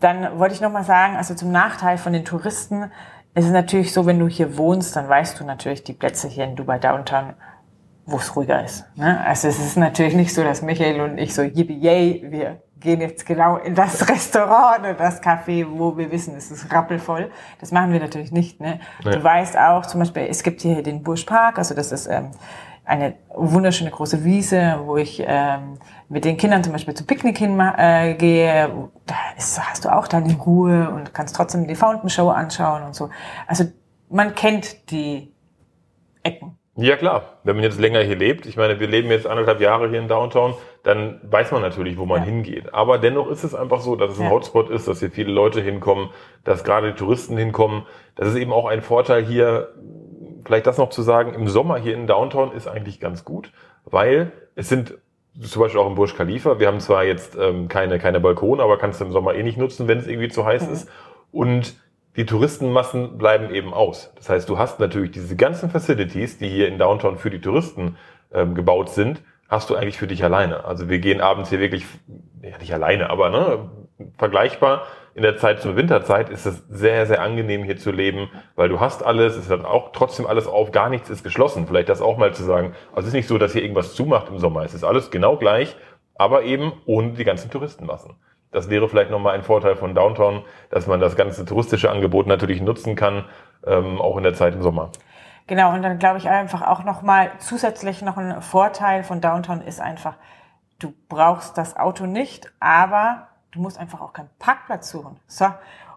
Dann 0.00 0.38
wollte 0.38 0.54
ich 0.54 0.60
noch 0.60 0.72
mal 0.72 0.84
sagen, 0.84 1.16
also 1.16 1.34
zum 1.34 1.52
Nachteil 1.52 1.96
von 1.98 2.12
den 2.12 2.24
Touristen, 2.24 2.90
es 3.36 3.44
ist 3.44 3.52
natürlich 3.52 3.92
so, 3.92 4.06
wenn 4.06 4.18
du 4.18 4.28
hier 4.28 4.56
wohnst, 4.56 4.96
dann 4.96 5.10
weißt 5.10 5.38
du 5.38 5.44
natürlich 5.44 5.84
die 5.84 5.92
Plätze 5.92 6.26
hier 6.26 6.44
in 6.44 6.56
Dubai 6.56 6.78
Downtown, 6.78 7.34
wo 8.06 8.16
es 8.16 8.34
ruhiger 8.34 8.64
ist. 8.64 8.86
Ne? 8.96 9.22
Also 9.26 9.48
es 9.48 9.58
ist 9.58 9.76
natürlich 9.76 10.14
nicht 10.14 10.32
so, 10.32 10.42
dass 10.42 10.62
Michael 10.62 11.02
und 11.02 11.18
ich 11.18 11.34
so, 11.34 11.42
yippie 11.42 11.78
yay, 11.78 12.24
wir 12.30 12.62
gehen 12.80 13.02
jetzt 13.02 13.26
genau 13.26 13.58
in 13.58 13.74
das 13.74 14.08
Restaurant 14.08 14.80
oder 14.80 14.94
das 14.94 15.22
Café, 15.22 15.66
wo 15.68 15.98
wir 15.98 16.10
wissen, 16.10 16.34
es 16.34 16.50
ist 16.50 16.72
rappelvoll. 16.72 17.30
Das 17.60 17.72
machen 17.72 17.92
wir 17.92 18.00
natürlich 18.00 18.32
nicht. 18.32 18.58
Ne? 18.58 18.80
Nee. 19.04 19.10
Du 19.10 19.22
weißt 19.22 19.58
auch, 19.58 19.84
zum 19.84 20.00
Beispiel, 20.00 20.28
es 20.30 20.42
gibt 20.42 20.62
hier 20.62 20.82
den 20.82 21.02
Burj 21.02 21.26
Park, 21.26 21.58
also 21.58 21.74
das 21.74 21.92
ist 21.92 22.06
ähm, 22.06 22.30
eine 22.86 23.14
wunderschöne 23.34 23.90
große 23.90 24.24
Wiese, 24.24 24.80
wo 24.84 24.96
ich 24.96 25.22
ähm, 25.26 25.74
mit 26.08 26.24
den 26.24 26.36
Kindern 26.36 26.62
zum 26.62 26.72
Beispiel 26.72 26.94
zu 26.94 27.04
Picknick 27.04 27.36
hingehe. 27.38 27.66
Äh, 27.76 28.68
da 29.06 29.14
ist, 29.36 29.60
hast 29.60 29.84
du 29.84 29.92
auch 29.92 30.06
deine 30.06 30.34
Ruhe 30.36 30.88
und 30.90 31.12
kannst 31.12 31.34
trotzdem 31.34 31.66
die 31.66 31.74
Fountain 31.74 32.08
Show 32.08 32.28
anschauen 32.28 32.84
und 32.84 32.94
so. 32.94 33.10
Also 33.46 33.64
man 34.08 34.34
kennt 34.34 34.90
die 34.90 35.32
Ecken. 36.22 36.56
Ja 36.78 36.96
klar, 36.96 37.38
wenn 37.42 37.56
man 37.56 37.64
jetzt 37.64 37.80
länger 37.80 38.00
hier 38.02 38.16
lebt, 38.16 38.44
ich 38.44 38.56
meine, 38.56 38.78
wir 38.78 38.86
leben 38.86 39.10
jetzt 39.10 39.26
anderthalb 39.26 39.60
Jahre 39.62 39.88
hier 39.88 39.98
in 39.98 40.08
Downtown, 40.08 40.54
dann 40.82 41.20
weiß 41.22 41.50
man 41.50 41.62
natürlich, 41.62 41.96
wo 41.96 42.04
man 42.04 42.18
ja. 42.18 42.24
hingeht. 42.26 42.74
Aber 42.74 42.98
dennoch 42.98 43.30
ist 43.30 43.44
es 43.44 43.54
einfach 43.54 43.80
so, 43.80 43.96
dass 43.96 44.12
es 44.12 44.20
ein 44.20 44.26
ja. 44.26 44.30
Hotspot 44.30 44.68
ist, 44.68 44.86
dass 44.86 45.00
hier 45.00 45.10
viele 45.10 45.32
Leute 45.32 45.62
hinkommen, 45.62 46.10
dass 46.44 46.64
gerade 46.64 46.92
die 46.92 46.98
Touristen 46.98 47.38
hinkommen. 47.38 47.86
Das 48.14 48.28
ist 48.28 48.36
eben 48.36 48.52
auch 48.52 48.66
ein 48.66 48.82
Vorteil 48.82 49.24
hier, 49.24 49.74
vielleicht 50.46 50.66
das 50.66 50.78
noch 50.78 50.90
zu 50.90 51.02
sagen, 51.02 51.34
im 51.34 51.48
Sommer 51.48 51.76
hier 51.76 51.94
in 51.94 52.06
Downtown 52.06 52.52
ist 52.52 52.68
eigentlich 52.68 53.00
ganz 53.00 53.24
gut, 53.24 53.52
weil 53.84 54.32
es 54.54 54.68
sind 54.68 54.96
zum 55.40 55.62
Beispiel 55.62 55.80
auch 55.80 55.86
im 55.86 55.96
Burj 55.96 56.14
Khalifa, 56.14 56.58
wir 56.58 56.68
haben 56.68 56.80
zwar 56.80 57.04
jetzt 57.04 57.36
ähm, 57.36 57.68
keine, 57.68 57.98
keine 57.98 58.20
Balkone, 58.20 58.62
aber 58.62 58.78
kannst 58.78 59.00
du 59.00 59.04
im 59.04 59.12
Sommer 59.12 59.34
eh 59.34 59.42
nicht 59.42 59.58
nutzen, 59.58 59.86
wenn 59.88 59.98
es 59.98 60.06
irgendwie 60.06 60.28
zu 60.28 60.46
heiß 60.46 60.66
mhm. 60.66 60.72
ist. 60.72 60.88
Und 61.30 61.74
die 62.16 62.24
Touristenmassen 62.24 63.18
bleiben 63.18 63.50
eben 63.50 63.74
aus. 63.74 64.12
Das 64.16 64.30
heißt, 64.30 64.48
du 64.48 64.56
hast 64.56 64.80
natürlich 64.80 65.10
diese 65.10 65.36
ganzen 65.36 65.68
Facilities, 65.68 66.38
die 66.38 66.48
hier 66.48 66.68
in 66.68 66.78
Downtown 66.78 67.18
für 67.18 67.28
die 67.28 67.40
Touristen 67.40 67.96
ähm, 68.32 68.54
gebaut 68.54 68.88
sind, 68.88 69.20
hast 69.48 69.68
du 69.68 69.74
eigentlich 69.74 69.98
für 69.98 70.06
dich 70.06 70.24
alleine. 70.24 70.64
Also 70.64 70.88
wir 70.88 70.98
gehen 70.98 71.20
abends 71.20 71.50
hier 71.50 71.60
wirklich, 71.60 71.84
ja 72.40 72.56
nicht 72.58 72.72
alleine, 72.72 73.10
aber 73.10 73.28
ne, 73.28 73.70
vergleichbar. 74.16 74.86
In 75.16 75.22
der 75.22 75.38
Zeit 75.38 75.62
zur 75.62 75.76
Winterzeit 75.76 76.28
ist 76.28 76.44
es 76.44 76.62
sehr, 76.68 77.06
sehr 77.06 77.22
angenehm 77.22 77.64
hier 77.64 77.78
zu 77.78 77.90
leben, 77.90 78.30
weil 78.54 78.68
du 78.68 78.80
hast 78.80 79.02
alles, 79.02 79.34
es 79.34 79.48
hat 79.48 79.64
auch 79.64 79.92
trotzdem 79.92 80.26
alles 80.26 80.46
auf, 80.46 80.72
gar 80.72 80.90
nichts 80.90 81.08
ist 81.08 81.24
geschlossen. 81.24 81.66
Vielleicht 81.66 81.88
das 81.88 82.02
auch 82.02 82.18
mal 82.18 82.34
zu 82.34 82.44
sagen. 82.44 82.74
Also 82.90 83.00
es 83.00 83.06
ist 83.06 83.12
nicht 83.14 83.26
so, 83.26 83.38
dass 83.38 83.54
hier 83.54 83.62
irgendwas 83.62 83.94
zumacht 83.94 84.28
im 84.28 84.38
Sommer. 84.38 84.62
Es 84.64 84.74
ist 84.74 84.84
alles 84.84 85.10
genau 85.10 85.38
gleich, 85.38 85.74
aber 86.16 86.42
eben 86.42 86.70
ohne 86.84 87.12
die 87.12 87.24
ganzen 87.24 87.50
Touristenmassen. 87.50 88.16
Das 88.50 88.68
wäre 88.68 88.90
vielleicht 88.90 89.10
nochmal 89.10 89.34
ein 89.34 89.42
Vorteil 89.42 89.74
von 89.76 89.94
Downtown, 89.94 90.44
dass 90.68 90.86
man 90.86 91.00
das 91.00 91.16
ganze 91.16 91.46
touristische 91.46 91.90
Angebot 91.90 92.26
natürlich 92.26 92.60
nutzen 92.60 92.94
kann, 92.94 93.24
ähm, 93.66 94.02
auch 94.02 94.18
in 94.18 94.22
der 94.22 94.34
Zeit 94.34 94.52
im 94.52 94.60
Sommer. 94.60 94.90
Genau, 95.46 95.72
und 95.72 95.80
dann 95.80 95.98
glaube 95.98 96.18
ich 96.18 96.28
einfach 96.28 96.60
auch 96.60 96.84
nochmal 96.84 97.30
zusätzlich 97.38 98.02
noch 98.02 98.18
ein 98.18 98.42
Vorteil 98.42 99.02
von 99.02 99.22
Downtown 99.22 99.62
ist 99.62 99.80
einfach, 99.80 100.16
du 100.78 100.92
brauchst 101.08 101.56
das 101.56 101.74
Auto 101.74 102.04
nicht, 102.04 102.52
aber 102.60 103.28
du 103.56 103.62
musst 103.62 103.78
einfach 103.78 104.00
auch 104.00 104.12
keinen 104.12 104.30
Parkplatz 104.38 104.90
suchen. 104.90 105.18
So. 105.26 105.46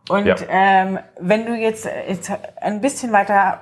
Und 0.10 0.26
ja. 0.26 0.36
ähm, 0.48 1.00
wenn 1.20 1.46
du 1.46 1.56
jetzt, 1.56 1.86
jetzt 1.86 2.32
ein 2.62 2.82
bisschen 2.82 3.12
weiter 3.12 3.62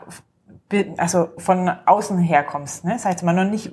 also 0.98 1.30
von 1.38 1.70
außen 1.86 2.18
herkommst, 2.20 2.86
ne, 2.86 2.94
das 2.94 3.06
heißt 3.06 3.24
mal 3.24 3.34
noch 3.34 3.50
nicht 3.50 3.72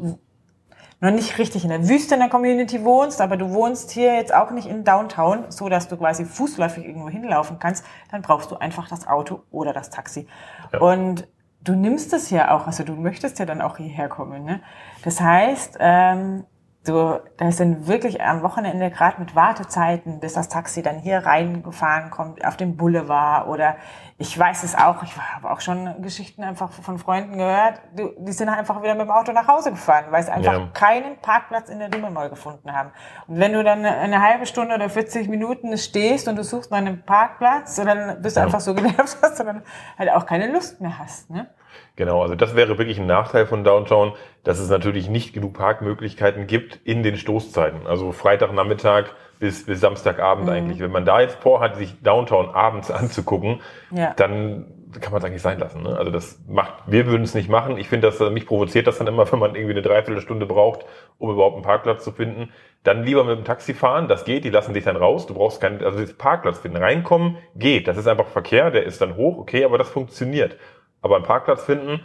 noch 1.00 1.11
nicht 1.11 1.38
richtig 1.38 1.64
in 1.64 1.71
der 1.71 1.87
Wüste 1.88 2.14
in 2.14 2.21
der 2.21 2.31
Community 2.31 2.83
wohnst, 2.83 3.21
aber 3.21 3.37
du 3.37 3.52
wohnst 3.52 3.90
hier 3.90 4.14
jetzt 4.14 4.33
auch 4.33 4.50
nicht 4.50 4.66
in 4.66 4.85
Downtown, 4.85 5.45
so 5.50 5.69
dass 5.69 5.88
du 5.88 5.99
quasi 5.99 6.25
fußläufig 6.25 6.87
irgendwo 6.87 7.11
hinlaufen 7.11 7.59
kannst, 7.59 7.85
dann 8.11 8.23
brauchst 8.23 8.50
du 8.50 8.57
einfach 8.57 8.88
das 8.88 9.07
Auto 9.07 9.43
oder 9.50 9.75
das 9.75 9.90
Taxi. 9.90 10.26
Ja. 10.73 10.81
Und 10.81 11.28
du 11.62 11.75
nimmst 11.75 12.12
es 12.14 12.31
ja 12.31 12.54
auch, 12.54 12.66
also 12.66 12.85
du 12.85 12.95
möchtest 12.95 13.38
ja 13.38 13.45
dann 13.45 13.61
auch 13.61 13.76
hierher 13.76 14.09
kommen. 14.09 14.45
Ne? 14.45 14.61
Das 15.02 15.21
heißt, 15.21 15.76
ähm, 15.81 16.45
Du, 16.87 17.19
da 17.38 17.50
sind 17.50 17.87
wirklich 17.87 18.21
am 18.21 18.43
Wochenende 18.43 18.91
gerade 18.91 19.19
mit 19.19 19.35
Wartezeiten, 19.35 20.21
bis 20.21 20.35
das 20.35 20.50
Taxi 20.50 20.83
dann 20.83 20.99
hier 20.99 21.21
reingefahren 21.25 22.11
kommt, 22.11 22.45
auf 22.45 22.59
dem 22.59 22.76
Boulevard 22.76 23.49
oder 23.49 23.76
ich 24.19 24.38
weiß 24.38 24.62
es 24.62 24.75
auch, 24.75 25.03
ich 25.03 25.17
habe 25.17 25.50
auch 25.50 25.61
schon 25.61 26.03
Geschichten 26.03 26.45
einfach 26.45 26.71
von 26.71 26.99
Freunden 26.99 27.38
gehört, 27.38 27.81
die, 27.99 28.09
die 28.19 28.33
sind 28.33 28.49
einfach 28.49 28.83
wieder 28.83 28.95
mit 28.95 29.07
dem 29.07 29.11
Auto 29.11 29.33
nach 29.33 29.49
Hause 29.49 29.71
gefahren, 29.71 30.05
weil 30.11 30.23
sie 30.23 30.31
einfach 30.31 30.53
ja. 30.53 30.69
keinen 30.75 31.17
Parkplatz 31.23 31.71
in 31.71 31.79
der 31.79 31.88
Dumme 31.88 32.11
mal 32.11 32.29
gefunden 32.29 32.73
haben. 32.73 32.91
Und 33.26 33.41
wenn 33.41 33.55
du 33.55 33.64
dann 33.64 33.85
eine 33.85 34.21
halbe 34.21 34.45
Stunde 34.45 34.75
oder 34.75 34.91
40 34.91 35.29
Minuten 35.29 35.76
stehst 35.79 36.29
und 36.29 36.37
du 36.37 36.45
suchst 36.45 36.71
mal 36.71 36.76
einen 36.76 37.03
Parkplatz, 37.03 37.76
dann 37.76 38.21
bist 38.23 38.37
du 38.37 38.41
ja. 38.41 38.47
einfach 38.47 38.61
so 38.61 38.75
genervt, 38.75 39.19
dass 39.23 39.37
du 39.37 39.45
dann 39.45 39.62
halt 39.99 40.11
auch 40.11 40.26
keine 40.26 40.53
Lust 40.53 40.81
mehr 40.81 40.99
hast. 40.99 41.31
Ne? 41.31 41.49
Genau, 41.97 42.23
also 42.23 42.35
das 42.35 42.57
wäre 42.57 42.78
wirklich 42.78 42.99
ein 42.99 43.07
Nachteil 43.07 43.47
von 43.47 43.64
Downtown, 43.64 44.12
dass 44.43 44.59
es 44.59 44.69
natürlich 44.69 45.09
nicht 45.09 45.33
genug 45.33 45.54
Parkmöglichkeiten 45.54 46.47
gibt 46.47 46.81
in 46.85 47.02
den 47.02 47.16
Stoßzeiten. 47.16 47.87
Also 47.87 48.12
Freitagnachmittag 48.12 49.07
bis, 49.38 49.66
bis 49.66 49.81
Samstagabend 49.81 50.47
mhm. 50.47 50.52
eigentlich. 50.52 50.81
Wenn 50.81 50.90
man 50.90 51.04
da 51.04 51.21
jetzt 51.21 51.37
vorhat, 51.37 51.76
sich 51.76 52.02
Downtown 52.02 52.50
abends 52.50 52.90
anzugucken, 52.90 53.61
ja. 53.90 54.12
dann 54.16 54.66
kann 55.00 55.12
man 55.12 55.21
es 55.21 55.25
eigentlich 55.25 55.43
sein 55.43 55.59
lassen. 55.59 55.83
Ne? 55.83 55.97
Also 55.97 56.11
das 56.11 56.40
macht, 56.49 56.73
wir 56.87 57.07
würden 57.07 57.23
es 57.23 57.35
nicht 57.35 57.49
machen. 57.49 57.76
Ich 57.78 57.88
finde, 57.88 58.09
dass 58.09 58.21
mich 58.31 58.47
provoziert 58.47 58.87
das 58.87 58.99
dann 58.99 59.07
immer, 59.07 59.31
wenn 59.33 59.38
man 59.38 59.54
irgendwie 59.54 59.73
eine 59.73 59.83
Dreiviertelstunde 59.83 60.47
braucht, 60.47 60.85
um 61.19 61.31
überhaupt 61.31 61.54
einen 61.54 61.64
Parkplatz 61.64 62.04
zu 62.04 62.12
finden. 62.12 62.50
Dann 62.83 63.02
lieber 63.02 63.25
mit 63.25 63.38
dem 63.38 63.45
Taxi 63.45 63.73
fahren, 63.73 64.09
das 64.09 64.25
geht, 64.25 64.44
die 64.44 64.51
lassen 64.51 64.75
dich 64.75 64.85
dann 64.85 64.96
raus. 64.96 65.27
Du 65.27 65.35
brauchst 65.35 65.61
keinen, 65.61 65.83
also 65.83 66.01
das 66.01 66.12
Parkplatz 66.12 66.59
finden. 66.59 66.77
Reinkommen 66.77 67.38
geht. 67.57 67.88
Das 67.88 67.96
ist 67.96 68.07
einfach 68.07 68.27
Verkehr, 68.27 68.70
der 68.70 68.85
ist 68.85 69.01
dann 69.01 69.16
hoch, 69.16 69.38
okay, 69.38 69.64
aber 69.64 69.79
das 69.79 69.88
funktioniert. 69.88 70.57
Aber 71.05 71.17
einen 71.17 71.25
Parkplatz 71.27 71.62
finden, 71.62 72.01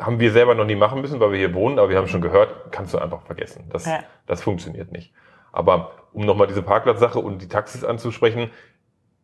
haben 0.00 0.18
wir 0.18 0.32
selber 0.32 0.56
noch 0.56 0.64
nie 0.64 0.74
machen 0.74 1.00
müssen, 1.00 1.20
weil 1.20 1.30
wir 1.30 1.38
hier 1.38 1.54
wohnen, 1.54 1.78
aber 1.78 1.90
wir 1.90 1.96
haben 1.96 2.08
schon 2.08 2.20
gehört, 2.20 2.72
kannst 2.72 2.92
du 2.92 2.98
einfach 2.98 3.22
vergessen. 3.22 3.68
Das, 3.70 3.86
ja. 3.86 4.00
das 4.26 4.42
funktioniert 4.42 4.90
nicht. 4.90 5.12
Aber 5.52 5.92
um 6.12 6.26
nochmal 6.26 6.48
diese 6.48 6.62
Parkplatzsache 6.62 7.20
und 7.20 7.40
die 7.40 7.46
Taxis 7.46 7.84
anzusprechen, 7.84 8.50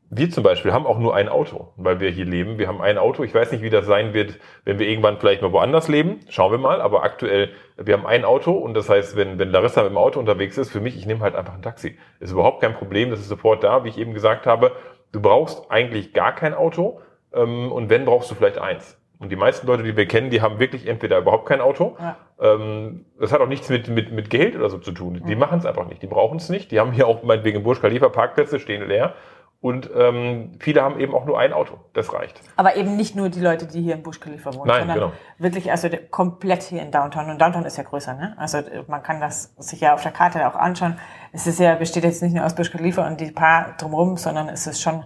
wir 0.08 0.30
zum 0.30 0.44
Beispiel 0.44 0.72
haben 0.72 0.86
auch 0.86 1.00
nur 1.00 1.16
ein 1.16 1.28
Auto, 1.28 1.72
weil 1.76 1.98
wir 1.98 2.10
hier 2.10 2.26
leben. 2.26 2.56
Wir 2.56 2.68
haben 2.68 2.80
ein 2.80 2.96
Auto. 2.96 3.24
Ich 3.24 3.34
weiß 3.34 3.50
nicht, 3.50 3.62
wie 3.62 3.70
das 3.70 3.86
sein 3.86 4.14
wird, 4.14 4.38
wenn 4.64 4.78
wir 4.78 4.86
irgendwann 4.86 5.18
vielleicht 5.18 5.42
mal 5.42 5.50
woanders 5.50 5.88
leben. 5.88 6.20
Schauen 6.28 6.52
wir 6.52 6.58
mal. 6.58 6.80
Aber 6.80 7.02
aktuell, 7.02 7.50
wir 7.76 7.94
haben 7.94 8.06
ein 8.06 8.24
Auto 8.24 8.52
und 8.52 8.74
das 8.74 8.88
heißt, 8.88 9.16
wenn, 9.16 9.40
wenn 9.40 9.48
Larissa 9.48 9.82
mit 9.82 9.90
dem 9.90 9.98
Auto 9.98 10.20
unterwegs 10.20 10.58
ist, 10.58 10.70
für 10.70 10.80
mich, 10.80 10.96
ich 10.96 11.06
nehme 11.06 11.22
halt 11.22 11.34
einfach 11.34 11.54
ein 11.54 11.62
Taxi. 11.62 11.98
Ist 12.20 12.30
überhaupt 12.30 12.60
kein 12.60 12.74
Problem. 12.74 13.10
Das 13.10 13.18
ist 13.18 13.28
sofort 13.28 13.64
da, 13.64 13.82
wie 13.82 13.88
ich 13.88 13.98
eben 13.98 14.14
gesagt 14.14 14.46
habe. 14.46 14.70
Du 15.10 15.20
brauchst 15.20 15.68
eigentlich 15.72 16.12
gar 16.12 16.32
kein 16.32 16.54
Auto. 16.54 17.00
Ähm, 17.34 17.72
und 17.72 17.90
wenn, 17.90 18.04
brauchst 18.04 18.30
du 18.30 18.34
vielleicht 18.34 18.58
eins. 18.58 18.96
Und 19.18 19.30
die 19.30 19.36
meisten 19.36 19.66
Leute, 19.66 19.82
die 19.82 19.96
wir 19.96 20.06
kennen, 20.06 20.30
die 20.30 20.42
haben 20.42 20.58
wirklich 20.58 20.86
entweder 20.86 21.18
überhaupt 21.18 21.46
kein 21.46 21.60
Auto. 21.60 21.96
Ja. 21.98 22.16
Ähm, 22.40 23.06
das 23.18 23.32
hat 23.32 23.40
auch 23.40 23.46
nichts 23.48 23.68
mit, 23.68 23.88
mit, 23.88 24.12
mit 24.12 24.28
Geld 24.28 24.56
oder 24.56 24.68
so 24.68 24.78
zu 24.78 24.92
tun. 24.92 25.22
Die 25.26 25.34
mhm. 25.34 25.40
machen 25.40 25.58
es 25.58 25.66
einfach 25.66 25.86
nicht. 25.86 26.02
Die 26.02 26.06
brauchen 26.06 26.36
es 26.36 26.48
nicht. 26.48 26.70
Die 26.72 26.80
haben 26.80 26.92
hier 26.92 27.06
auch 27.06 27.22
meinetwegen 27.22 27.62
Burj 27.62 27.80
Khalifa 27.80 28.08
Parkplätze, 28.08 28.58
stehen 28.58 28.86
leer. 28.86 29.14
Und 29.60 29.88
ähm, 29.96 30.52
viele 30.58 30.82
haben 30.82 31.00
eben 31.00 31.14
auch 31.14 31.24
nur 31.24 31.38
ein 31.38 31.54
Auto. 31.54 31.78
Das 31.94 32.12
reicht. 32.12 32.38
Aber 32.56 32.76
eben 32.76 32.96
nicht 32.96 33.16
nur 33.16 33.30
die 33.30 33.40
Leute, 33.40 33.66
die 33.66 33.80
hier 33.80 33.94
in 33.94 34.02
Burj 34.02 34.20
Khalifa 34.20 34.52
wohnen, 34.52 34.66
Nein, 34.66 34.80
sondern 34.80 34.98
genau. 34.98 35.12
wirklich 35.38 35.70
also 35.70 35.88
komplett 36.10 36.64
hier 36.64 36.82
in 36.82 36.90
Downtown. 36.90 37.30
Und 37.30 37.40
Downtown 37.40 37.64
ist 37.64 37.78
ja 37.78 37.84
größer, 37.84 38.12
ne? 38.12 38.34
Also 38.36 38.58
man 38.88 39.02
kann 39.02 39.22
das 39.22 39.54
sich 39.56 39.80
ja 39.80 39.94
auf 39.94 40.02
der 40.02 40.12
Karte 40.12 40.46
auch 40.46 40.54
anschauen. 40.54 40.98
Es 41.32 41.46
ist 41.46 41.60
ja 41.60 41.76
besteht 41.76 42.04
jetzt 42.04 42.22
nicht 42.22 42.34
nur 42.34 42.44
aus 42.44 42.54
Burj 42.54 42.72
Khalifa 42.72 43.06
und 43.06 43.18
die 43.22 43.30
paar 43.30 43.74
drumherum, 43.78 44.18
sondern 44.18 44.50
es 44.50 44.66
ist 44.66 44.82
schon 44.82 45.04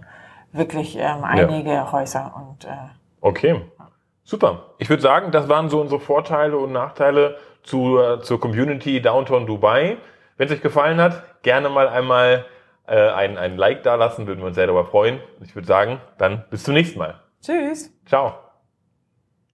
wirklich 0.51 0.97
ähm, 0.97 1.23
einige 1.23 1.71
ja. 1.71 1.91
Häuser 1.91 2.33
und 2.35 2.65
äh, 2.65 2.69
okay, 3.21 3.61
super. 4.23 4.73
Ich 4.77 4.89
würde 4.89 5.01
sagen, 5.01 5.31
das 5.31 5.49
waren 5.49 5.69
so 5.69 5.81
unsere 5.81 5.99
Vorteile 5.99 6.57
und 6.57 6.71
Nachteile 6.71 7.37
zu, 7.63 7.99
äh, 7.99 8.21
zur 8.21 8.39
Community 8.39 9.01
Downtown 9.01 9.45
Dubai. 9.45 9.97
Wenn 10.37 10.47
es 10.47 10.53
euch 10.53 10.61
gefallen 10.61 10.99
hat, 11.01 11.41
gerne 11.43 11.69
mal 11.69 11.87
einmal 11.87 12.45
äh, 12.87 13.09
ein, 13.09 13.37
ein 13.37 13.57
Like 13.57 13.83
da 13.83 13.95
lassen, 13.95 14.27
würden 14.27 14.39
wir 14.39 14.47
uns 14.47 14.55
sehr 14.55 14.67
darüber 14.67 14.85
freuen. 14.85 15.19
Ich 15.41 15.55
würde 15.55 15.67
sagen, 15.67 15.99
dann 16.17 16.45
bis 16.49 16.63
zum 16.63 16.73
nächsten 16.73 16.99
Mal. 16.99 17.19
Tschüss. 17.41 17.91
Ciao. 18.05 18.48